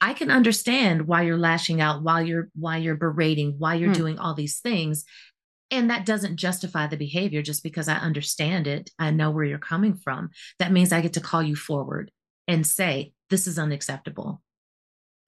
I 0.00 0.14
can 0.14 0.30
understand 0.30 1.08
why 1.08 1.22
you're 1.22 1.38
lashing 1.38 1.80
out, 1.80 2.02
why 2.02 2.20
you're 2.22 2.48
why 2.54 2.76
you're 2.76 2.96
berating, 2.96 3.56
why 3.58 3.74
you're 3.74 3.88
hmm. 3.88 3.94
doing 3.94 4.18
all 4.18 4.34
these 4.34 4.60
things. 4.60 5.04
And 5.70 5.90
that 5.90 6.06
doesn't 6.06 6.36
justify 6.36 6.86
the 6.86 6.96
behavior 6.96 7.42
just 7.42 7.62
because 7.62 7.88
I 7.88 7.96
understand 7.96 8.66
it. 8.66 8.90
I 8.98 9.10
know 9.10 9.30
where 9.30 9.44
you're 9.44 9.58
coming 9.58 9.94
from. 9.94 10.30
That 10.58 10.72
means 10.72 10.92
I 10.92 11.02
get 11.02 11.12
to 11.14 11.20
call 11.20 11.42
you 11.42 11.56
forward 11.56 12.10
and 12.46 12.66
say, 12.66 13.12
this 13.28 13.46
is 13.46 13.58
unacceptable. 13.58 14.40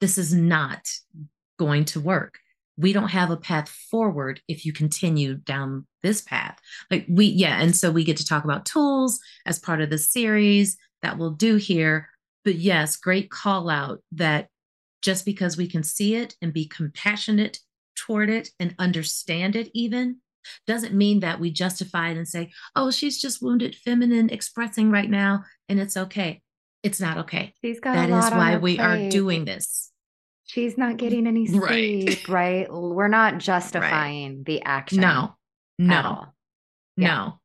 This 0.00 0.16
is 0.16 0.32
not 0.32 0.88
going 1.58 1.84
to 1.86 2.00
work. 2.00 2.38
We 2.80 2.92
don't 2.92 3.08
have 3.08 3.30
a 3.30 3.36
path 3.36 3.68
forward 3.68 4.40
if 4.48 4.64
you 4.64 4.72
continue 4.72 5.34
down 5.34 5.86
this 6.02 6.20
path. 6.20 6.58
Like 6.90 7.06
we, 7.08 7.26
yeah. 7.26 7.60
And 7.60 7.76
so 7.76 7.90
we 7.90 8.04
get 8.04 8.16
to 8.18 8.26
talk 8.26 8.44
about 8.44 8.64
tools 8.64 9.20
as 9.46 9.58
part 9.58 9.80
of 9.80 9.90
the 9.90 9.98
series 9.98 10.76
that 11.02 11.18
we'll 11.18 11.32
do 11.32 11.56
here. 11.56 12.08
But 12.44 12.54
yes, 12.56 12.96
great 12.96 13.30
call 13.30 13.68
out 13.68 14.00
that 14.12 14.48
just 15.02 15.24
because 15.24 15.56
we 15.56 15.68
can 15.68 15.82
see 15.82 16.14
it 16.14 16.34
and 16.40 16.52
be 16.52 16.66
compassionate 16.66 17.58
toward 17.96 18.30
it 18.30 18.48
and 18.58 18.74
understand 18.78 19.56
it, 19.56 19.70
even 19.74 20.16
doesn't 20.66 20.94
mean 20.94 21.20
that 21.20 21.40
we 21.40 21.50
justify 21.50 22.10
it 22.10 22.16
and 22.16 22.26
say, 22.26 22.50
oh, 22.74 22.90
she's 22.90 23.20
just 23.20 23.42
wounded 23.42 23.74
feminine 23.74 24.30
expressing 24.30 24.90
right 24.90 25.10
now 25.10 25.44
and 25.68 25.78
it's 25.78 25.96
okay. 25.96 26.40
It's 26.82 27.00
not 27.00 27.18
okay. 27.18 27.52
She's 27.62 27.80
got 27.80 27.94
that 27.94 28.08
is 28.08 28.30
why 28.30 28.56
we 28.56 28.76
plate. 28.76 28.84
are 28.84 29.10
doing 29.10 29.44
this. 29.44 29.89
She's 30.50 30.76
not 30.76 30.96
getting 30.96 31.26
any 31.26 31.46
sleep, 31.46 32.28
right? 32.28 32.28
right? 32.28 32.72
We're 32.72 33.08
not 33.08 33.38
justifying 33.38 34.38
right. 34.38 34.44
the 34.44 34.62
action. 34.62 35.00
No, 35.00 35.36
no, 35.78 36.26
yeah. 36.96 37.06
no 37.14 37.40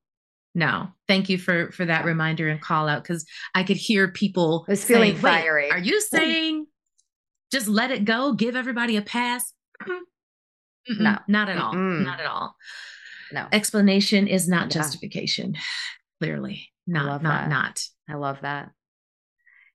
no 0.55 0.87
thank 1.07 1.29
you 1.29 1.37
for 1.37 1.71
for 1.71 1.85
that 1.85 2.05
reminder 2.05 2.47
and 2.47 2.61
call 2.61 2.87
out 2.87 3.03
because 3.03 3.25
i 3.53 3.61
could 3.61 3.77
hear 3.77 4.07
people 4.07 4.65
I 4.67 4.71
was 4.71 4.83
feeling 4.83 5.11
saying, 5.11 5.21
fiery 5.21 5.69
are 5.69 5.77
you 5.77 5.97
mm. 5.97 6.01
saying 6.01 6.67
just 7.51 7.67
let 7.67 7.91
it 7.91 8.05
go 8.05 8.33
give 8.33 8.55
everybody 8.55 8.97
a 8.97 9.01
pass 9.01 9.53
Mm-mm. 9.83 9.99
no 10.87 11.17
not 11.27 11.49
at 11.49 11.57
all 11.57 11.73
Mm-mm. 11.73 12.05
not 12.05 12.19
at 12.19 12.25
all 12.25 12.55
no 13.31 13.47
explanation 13.51 14.27
is 14.27 14.47
not 14.47 14.67
yeah. 14.67 14.81
justification 14.81 15.55
clearly 16.21 16.69
not 16.87 17.21
not 17.21 17.41
that. 17.43 17.49
not 17.49 17.83
i 18.09 18.15
love 18.15 18.39
that 18.41 18.71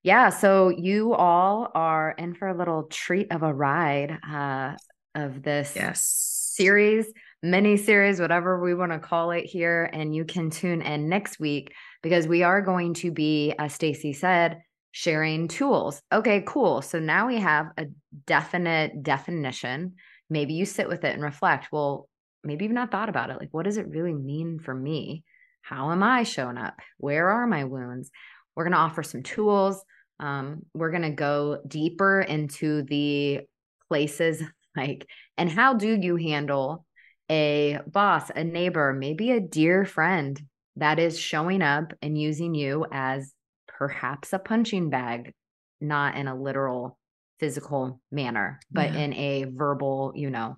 yeah 0.03 0.31
so 0.31 0.69
you 0.69 1.15
all 1.15 1.71
are 1.75 2.13
in 2.13 2.35
for 2.35 2.49
a 2.49 2.57
little 2.57 2.85
treat 2.85 3.31
of 3.33 3.43
a 3.43 3.53
ride 3.53 4.19
uh 4.31 4.75
of 5.15 5.43
this 5.43 5.73
yes 5.77 6.01
series 6.55 7.07
mini 7.43 7.77
series, 7.77 8.21
whatever 8.21 8.61
we 8.61 8.75
want 8.75 8.93
to 8.93 8.99
call 8.99 9.31
it 9.31 9.45
here. 9.47 9.89
And 9.93 10.15
you 10.15 10.25
can 10.25 10.51
tune 10.51 10.83
in 10.83 11.09
next 11.09 11.41
week 11.41 11.73
because 12.03 12.27
we 12.27 12.43
are 12.43 12.61
going 12.61 12.95
to 12.95 13.11
be, 13.11 13.55
as 13.59 13.77
Stacè 13.77 14.15
said, 14.15 14.61
sharing 14.93 15.49
tools. 15.49 16.03
Okay, 16.13 16.43
cool. 16.47 16.83
So 16.83 16.99
now 16.99 17.29
we 17.29 17.39
have 17.39 17.67
a 17.77 17.87
definite 18.27 19.03
definition. 19.03 19.95
Maybe 20.29 20.55
you 20.55 20.67
sit 20.67 20.89
with 20.89 21.05
it 21.05 21.15
and 21.15 21.23
reflect. 21.23 21.69
Well, 21.73 22.09
maybe 22.45 22.65
you've 22.65 22.75
not 22.75 22.91
thought 22.91 23.09
about 23.09 23.31
it. 23.31 23.39
Like, 23.39 23.51
what 23.53 23.65
does 23.65 23.77
it 23.77 23.89
really 23.89 24.15
mean 24.15 24.59
for 24.59 24.75
me? 24.75 25.25
How 25.63 25.93
am 25.93 26.03
I 26.03 26.25
showing 26.25 26.59
up? 26.59 26.75
Where 26.99 27.29
are 27.29 27.47
my 27.47 27.65
wounds? 27.65 28.11
We're 28.55 28.65
going 28.65 28.73
to 28.73 28.79
offer 28.79 29.03
some 29.03 29.23
tools, 29.23 29.83
Um, 30.19 30.67
we're 30.75 30.91
going 30.91 31.03
to 31.03 31.11
go 31.11 31.61
deeper 31.67 32.21
into 32.21 32.83
the 32.83 33.41
places 33.89 34.43
like, 34.77 35.07
and 35.37 35.51
how 35.51 35.75
do 35.75 35.99
you 36.01 36.17
handle 36.17 36.85
a 37.31 37.79
boss, 37.87 38.31
a 38.35 38.45
neighbor, 38.45 38.93
maybe 38.93 39.31
a 39.31 39.41
dear 39.41 39.85
friend 39.85 40.41
that 40.77 40.99
is 40.99 41.19
showing 41.19 41.63
up 41.63 41.93
and 42.03 42.21
using 42.21 42.55
you 42.55 42.87
as 42.91 43.33
perhaps 43.69 44.33
a 44.33 44.39
punching 44.39 44.91
bag, 44.91 45.33
not 45.81 46.17
in 46.17 46.29
a 46.29 46.35
literal 46.41 46.99
physical 47.39 48.01
manner, 48.11 48.61
but 48.71 48.93
yeah. 48.93 48.99
in 48.99 49.15
a 49.15 49.45
verbal, 49.45 50.13
you 50.15 50.29
know, 50.31 50.57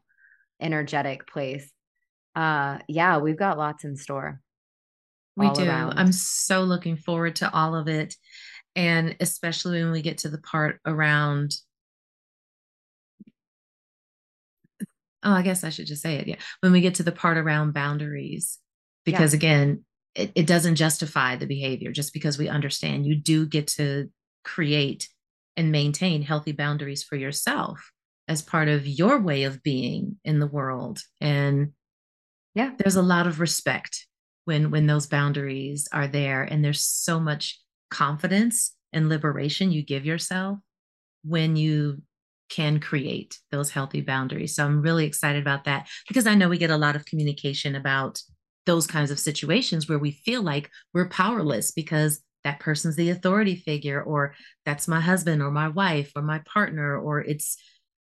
energetic 0.61 1.27
place. 1.27 1.71
Uh 2.35 2.79
yeah, 2.89 3.19
we've 3.19 3.39
got 3.39 3.59
lots 3.59 3.85
in 3.85 3.97
store. 3.97 4.41
We 5.37 5.51
do. 5.51 5.65
Around. 5.67 5.99
I'm 5.99 6.13
so 6.13 6.63
looking 6.63 6.97
forward 6.97 7.37
to 7.37 7.53
all 7.53 7.75
of 7.75 7.89
it. 7.89 8.15
And 8.75 9.17
especially 9.21 9.83
when 9.83 9.93
we 9.93 10.03
get 10.03 10.19
to 10.19 10.29
the 10.29 10.39
part 10.39 10.81
around 10.87 11.55
oh, 15.25 15.33
I 15.33 15.43
guess 15.43 15.65
I 15.65 15.71
should 15.71 15.87
just 15.87 16.03
say 16.03 16.17
it. 16.17 16.27
Yeah. 16.27 16.37
When 16.61 16.73
we 16.73 16.81
get 16.81 16.97
to 16.97 17.03
the 17.03 17.13
part 17.13 17.37
around 17.37 17.75
boundaries, 17.75 18.59
because 19.05 19.33
yeah. 19.33 19.39
again, 19.39 19.85
it, 20.15 20.33
it 20.35 20.47
doesn't 20.47 20.77
justify 20.77 21.37
the 21.37 21.47
behavior 21.47 21.93
just 21.93 22.13
because 22.13 22.39
we 22.39 22.49
understand 22.49 23.07
you 23.07 23.15
do 23.15 23.47
get 23.47 23.69
to 23.69 24.11
create 24.45 25.09
and 25.57 25.73
maintain 25.73 26.23
healthy 26.23 26.53
boundaries 26.53 27.03
for 27.03 27.17
yourself 27.17 27.93
as 28.29 28.43
part 28.43 28.69
of 28.69 28.87
your 28.87 29.21
way 29.21 29.45
of 29.45 29.63
being 29.63 30.17
in 30.25 30.39
the 30.39 30.47
world. 30.47 31.01
And 31.21 31.73
yeah, 32.55 32.73
there's 32.79 32.97
a 32.97 33.03
lot 33.03 33.27
of 33.27 33.41
respect 33.41 34.07
when 34.45 34.71
when 34.71 34.87
those 34.87 35.07
boundaries 35.07 35.89
are 35.93 36.09
there 36.09 36.43
and 36.43 36.65
there's 36.65 36.83
so 36.83 37.21
much 37.21 37.61
confidence 37.91 38.75
and 38.93 39.09
liberation 39.09 39.71
you 39.71 39.85
give 39.85 40.05
yourself 40.05 40.59
when 41.25 41.57
you 41.57 42.03
can 42.51 42.81
create 42.81 43.39
those 43.51 43.71
healthy 43.71 44.03
boundaries. 44.03 44.55
So 44.55 44.65
I'm 44.65 44.83
really 44.83 45.07
excited 45.07 45.41
about 45.41 45.65
that 45.65 45.89
because 46.07 46.27
I 46.27 46.35
know 46.35 46.49
we 46.49 46.59
get 46.59 46.71
a 46.71 46.77
lot 46.77 46.97
of 46.97 47.07
communication 47.07 47.75
about 47.75 48.21
those 48.67 48.87
kinds 48.87 49.11
of 49.11 49.19
situations 49.19 49.89
where 49.89 49.99
we 49.99 50.11
feel 50.11 50.43
like 50.43 50.71
we're 50.93 51.09
powerless 51.09 51.73
because 51.73 52.21
that 52.45 52.61
person's 52.61 52.97
the 52.97 53.11
authority 53.11 53.57
figure 53.57 54.03
or 54.03 54.35
that's 54.67 54.87
my 54.87 55.01
husband 55.01 55.43
or 55.43 55.51
my 55.51 55.69
wife 55.69 56.13
or 56.15 56.23
my 56.23 56.41
partner 56.41 56.99
or 56.99 57.21
it's 57.21 57.57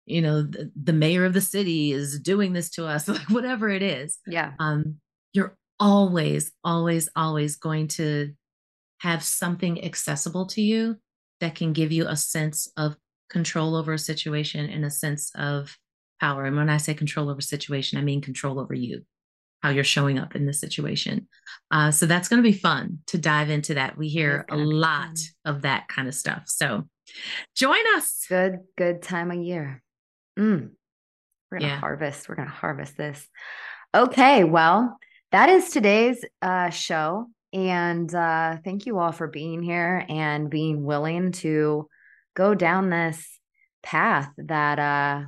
you 0.06 0.22
know 0.22 0.42
the, 0.42 0.72
the 0.82 0.94
mayor 0.94 1.26
of 1.26 1.34
the 1.34 1.42
city 1.42 1.92
is 1.92 2.20
doing 2.20 2.54
this 2.54 2.70
to 2.72 2.86
us 2.86 3.08
like 3.08 3.30
whatever 3.30 3.70
it 3.70 3.84
is 3.84 4.18
yeah 4.26 4.54
um 4.60 4.96
you're 5.34 5.56
always 5.82 6.52
always 6.64 7.10
always 7.16 7.58
going 7.58 7.88
to 7.88 8.32
have 9.00 9.24
something 9.24 9.84
accessible 9.84 10.46
to 10.46 10.62
you 10.62 10.96
that 11.40 11.56
can 11.56 11.74
give 11.74 11.92
you 11.92 12.08
a 12.08 12.16
sense 12.16 12.72
of 12.78 12.96
control 13.30 13.76
over 13.76 13.94
a 13.94 14.00
situation 14.00 14.70
and 14.70 14.86
a 14.86 14.92
sense 14.92 15.32
of 15.36 15.76
power 16.20 16.46
and 16.46 16.56
when 16.56 16.70
i 16.70 16.78
say 16.78 16.94
control 16.94 17.30
over 17.30 17.40
a 17.40 17.42
situation 17.42 17.98
i 17.98 18.02
mean 18.02 18.22
control 18.22 18.60
over 18.60 18.76
you 18.76 19.02
how 19.62 19.70
you're 19.70 19.84
showing 19.84 20.18
up 20.18 20.36
in 20.36 20.46
this 20.46 20.60
situation. 20.60 21.28
Uh, 21.70 21.92
so 21.92 22.06
that's 22.06 22.28
going 22.28 22.42
to 22.42 22.50
be 22.50 22.58
fun 22.58 23.00
to 23.08 23.18
dive 23.18 23.50
into 23.50 23.76
that. 23.76 23.98
We 23.98 24.10
hear 24.10 24.46
a 24.50 24.58
lot 24.58 25.20
of 25.46 25.62
that 25.62 25.88
kind 25.88 26.08
of 26.08 26.16
stuff. 26.16 26.44
So 26.48 26.88
join 27.56 27.80
us. 27.96 28.26
Good, 28.28 28.60
good 28.78 29.02
time 29.02 29.32
of 29.32 29.38
year. 29.38 29.84
Mm. 30.38 30.72
We're 31.52 31.60
going 31.60 31.70
to 31.70 31.76
yeah. 31.76 31.80
harvest. 31.80 32.28
We're 32.28 32.36
going 32.36 32.48
to 32.48 32.54
harvest 32.54 32.98
this. 32.98 33.28
Okay. 33.94 34.44
Well, 34.44 34.98
that 35.32 35.50
is 35.50 35.70
today's 35.70 36.24
uh, 36.42 36.70
show. 36.70 37.28
And 37.54 38.14
uh, 38.14 38.58
thank 38.64 38.86
you 38.86 38.98
all 39.00 39.12
for 39.12 39.28
being 39.28 39.62
here 39.62 40.06
and 40.08 40.50
being 40.50 40.84
willing 40.84 41.34
to 41.34 41.88
go 42.34 42.56
down 42.56 42.90
this 42.90 43.40
path 43.84 44.30
that 44.38 44.80
uh, 44.80 45.24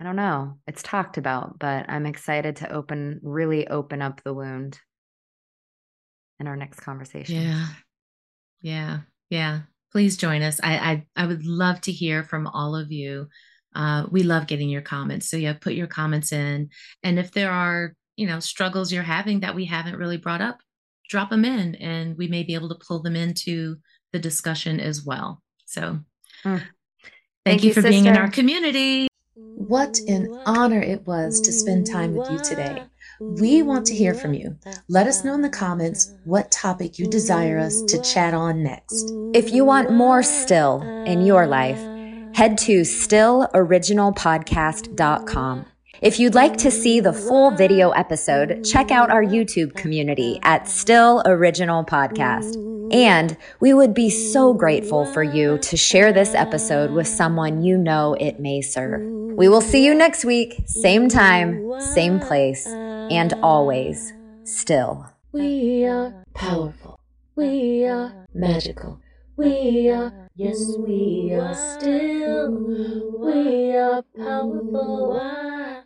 I 0.00 0.04
don't 0.04 0.16
know. 0.16 0.58
It's 0.66 0.82
talked 0.82 1.18
about, 1.18 1.58
but 1.58 1.86
I'm 1.88 2.06
excited 2.06 2.56
to 2.56 2.72
open, 2.72 3.20
really 3.22 3.66
open 3.68 4.02
up 4.02 4.22
the 4.22 4.34
wound 4.34 4.78
in 6.38 6.46
our 6.46 6.56
next 6.56 6.80
conversation. 6.80 7.42
Yeah. 7.42 7.66
Yeah. 8.60 8.98
Yeah. 9.30 9.60
Please 9.92 10.16
join 10.16 10.42
us. 10.42 10.60
I 10.62 10.76
I, 10.76 11.06
I 11.16 11.26
would 11.26 11.46
love 11.46 11.80
to 11.82 11.92
hear 11.92 12.22
from 12.22 12.46
all 12.46 12.76
of 12.76 12.92
you. 12.92 13.28
Uh, 13.74 14.06
we 14.10 14.22
love 14.22 14.46
getting 14.46 14.68
your 14.68 14.82
comments. 14.82 15.30
So 15.30 15.36
yeah, 15.36 15.54
put 15.54 15.74
your 15.74 15.86
comments 15.86 16.32
in. 16.32 16.70
And 17.02 17.18
if 17.18 17.32
there 17.32 17.50
are, 17.50 17.94
you 18.16 18.26
know, 18.26 18.40
struggles 18.40 18.92
you're 18.92 19.02
having 19.02 19.40
that 19.40 19.54
we 19.54 19.66
haven't 19.66 19.96
really 19.96 20.16
brought 20.16 20.40
up, 20.40 20.58
drop 21.08 21.30
them 21.30 21.44
in 21.44 21.74
and 21.76 22.16
we 22.16 22.28
may 22.28 22.42
be 22.42 22.54
able 22.54 22.70
to 22.70 22.86
pull 22.86 23.02
them 23.02 23.14
into 23.14 23.76
the 24.12 24.18
discussion 24.18 24.80
as 24.80 25.04
well. 25.04 25.42
So 25.66 26.00
mm. 26.42 26.42
thank, 26.42 26.62
thank, 27.44 27.62
you, 27.62 27.68
you 27.68 27.74
for 27.74 27.82
sister. 27.82 27.90
being 27.90 28.06
in 28.06 28.16
our 28.16 28.30
community. 28.30 29.08
What 29.34 29.98
an 30.08 30.34
honor 30.46 30.80
it 30.80 31.06
was 31.06 31.40
to 31.42 31.52
spend 31.52 31.86
time 31.86 32.14
with 32.14 32.30
you 32.30 32.38
today. 32.38 32.82
We 33.20 33.62
want 33.62 33.86
to 33.86 33.94
hear 33.94 34.14
from 34.14 34.34
you. 34.34 34.58
Let 34.88 35.06
us 35.06 35.24
know 35.24 35.34
in 35.34 35.42
the 35.42 35.48
comments 35.48 36.12
what 36.24 36.50
topic 36.50 36.98
you 36.98 37.06
desire 37.06 37.58
us 37.58 37.80
to 37.82 38.02
chat 38.02 38.34
on 38.34 38.62
next. 38.62 39.10
If 39.34 39.52
you 39.52 39.64
want 39.64 39.90
more 39.90 40.22
still 40.22 40.82
in 41.06 41.22
your 41.22 41.46
life, 41.46 41.78
head 42.34 42.58
to 42.58 42.82
stilloriginalpodcast.com. 42.82 45.66
If 46.02 46.20
you'd 46.20 46.34
like 46.34 46.58
to 46.58 46.70
see 46.70 47.00
the 47.00 47.12
full 47.12 47.50
video 47.52 47.90
episode, 47.90 48.62
check 48.64 48.90
out 48.90 49.10
our 49.10 49.24
YouTube 49.24 49.74
community 49.74 50.38
at 50.42 50.68
Still 50.68 51.22
Original 51.24 51.84
Podcast. 51.84 52.62
And 52.92 53.36
we 53.60 53.72
would 53.72 53.94
be 53.94 54.10
so 54.10 54.52
grateful 54.52 55.06
for 55.06 55.22
you 55.22 55.56
to 55.58 55.76
share 55.76 56.12
this 56.12 56.34
episode 56.34 56.90
with 56.90 57.08
someone 57.08 57.62
you 57.62 57.78
know 57.78 58.14
it 58.20 58.38
may 58.38 58.60
serve. 58.60 59.00
We 59.36 59.48
will 59.48 59.62
see 59.62 59.86
you 59.86 59.94
next 59.94 60.24
week, 60.24 60.64
same 60.66 61.08
time, 61.08 61.80
same 61.80 62.20
place, 62.20 62.66
and 62.66 63.32
always 63.42 64.12
still. 64.44 65.06
We 65.32 65.86
are 65.86 66.24
powerful. 66.34 67.00
We 67.34 67.86
are 67.86 68.26
magical. 68.34 69.00
We 69.36 69.88
are, 69.88 70.12
yes, 70.34 70.78
we 70.82 71.32
are 71.32 71.54
still. 71.54 72.62
We 73.22 73.74
are 73.76 74.02
powerful 74.16 75.24